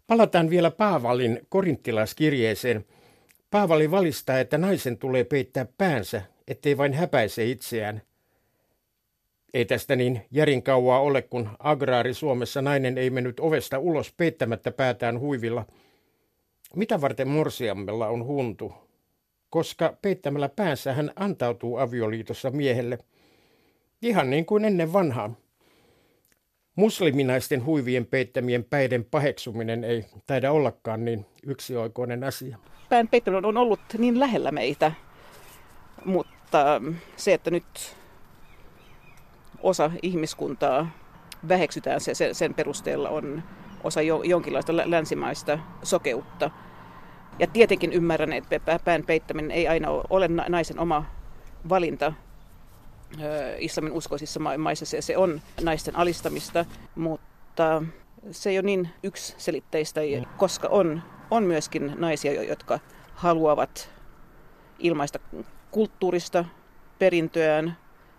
[0.06, 2.84] Palataan vielä Paavalin korinttilaiskirjeeseen.
[3.50, 8.02] Paavali valistaa, että naisen tulee peittää päänsä, ettei vain häpäise itseään.
[9.54, 14.70] Ei tästä niin järin kauaa ole, kun agraari Suomessa nainen ei mennyt ovesta ulos peittämättä
[14.70, 15.66] päätään huivilla–
[16.76, 18.87] mitä varten morsiammella on huntu?
[19.50, 22.98] Koska peittämällä päänsä hän antautuu avioliitossa miehelle.
[24.02, 25.34] Ihan niin kuin ennen vanhaa.
[26.76, 32.58] Musliminaisten huivien peittämien päiden paheksuminen ei taida ollakaan niin yksioikoinen asia.
[32.88, 34.92] Pään peittäminen on ollut niin lähellä meitä,
[36.04, 36.80] mutta
[37.16, 37.96] se, että nyt
[39.62, 40.90] osa ihmiskuntaa
[41.48, 43.42] väheksytään se, sen perusteella on
[43.84, 46.50] osa jo, jonkinlaista länsimaista sokeutta.
[47.38, 51.04] Ja tietenkin ymmärrän, että pään peittäminen ei aina ole naisen oma
[51.68, 52.12] valinta
[53.58, 54.86] islamin uskoisissa maissa.
[54.86, 56.64] Se, se on naisten alistamista,
[56.94, 57.82] mutta
[58.30, 60.00] se ei ole niin yksiselitteistä,
[60.36, 62.78] koska on, on myöskin naisia, jotka
[63.14, 63.90] haluavat
[64.78, 65.18] ilmaista
[65.70, 66.44] kulttuurista
[66.98, 67.76] perintöään,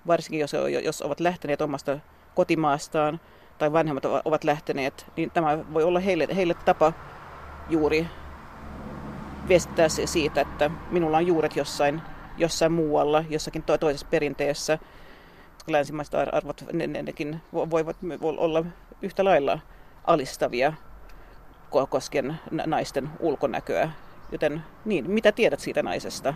[0.07, 0.51] varsinkin jos,
[0.83, 1.99] jos ovat lähteneet omasta
[2.35, 3.19] kotimaastaan
[3.57, 6.93] tai vanhemmat ovat lähteneet, niin tämä voi olla heille, heille tapa
[7.69, 8.07] juuri
[9.49, 12.01] viestittää se siitä, että minulla on juuret jossain,
[12.37, 14.79] jossain muualla, jossakin to- toisessa perinteessä.
[15.67, 18.65] Länsimaiset arvot, ne, ne, nekin voivat olla
[19.01, 19.59] yhtä lailla
[20.07, 20.73] alistavia
[21.89, 23.91] koskien naisten ulkonäköä.
[24.31, 26.33] Joten niin, mitä tiedät siitä naisesta?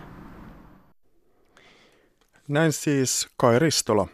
[2.48, 4.08] Näin siis Kai Ristola.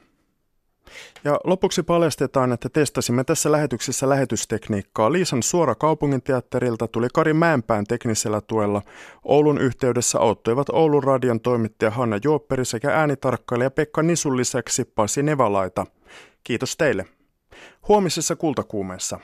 [1.25, 5.13] Ja lopuksi paljastetaan, että testasimme tässä lähetyksessä lähetystekniikkaa.
[5.13, 8.83] Liisan suora kaupunginteatterilta tuli Kari Mäenpään teknisellä tuella.
[9.25, 15.87] Oulun yhteydessä auttoivat Oulun radion toimittaja Hanna Juopperi sekä äänitarkkailija Pekka Nisun lisäksi Pasi Nevalaita.
[16.45, 17.07] Kiitos teille.
[17.89, 19.21] Huomisessa kultakuumeessa.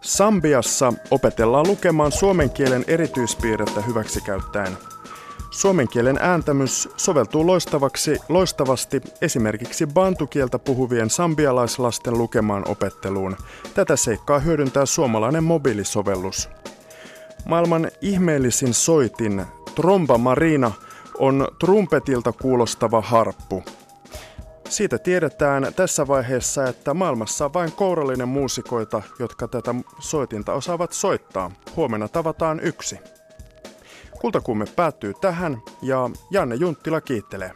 [0.00, 4.78] Sambiassa opetellaan lukemaan suomen kielen erityispiirrettä hyväksikäyttäen–
[5.56, 13.36] Suomen kielen ääntämys soveltuu loistavaksi, loistavasti esimerkiksi bantukieltä puhuvien sambialaislasten lukemaan opetteluun.
[13.74, 16.48] Tätä seikkaa hyödyntää suomalainen mobiilisovellus.
[17.44, 20.72] Maailman ihmeellisin soitin, tromba marina,
[21.18, 23.64] on trumpetilta kuulostava harppu.
[24.68, 31.50] Siitä tiedetään tässä vaiheessa, että maailmassa on vain kourallinen muusikoita, jotka tätä soitinta osaavat soittaa.
[31.76, 32.98] Huomenna tavataan yksi.
[34.20, 37.52] Kultakuume päättyy tähän ja Janne Junttila kiittelee.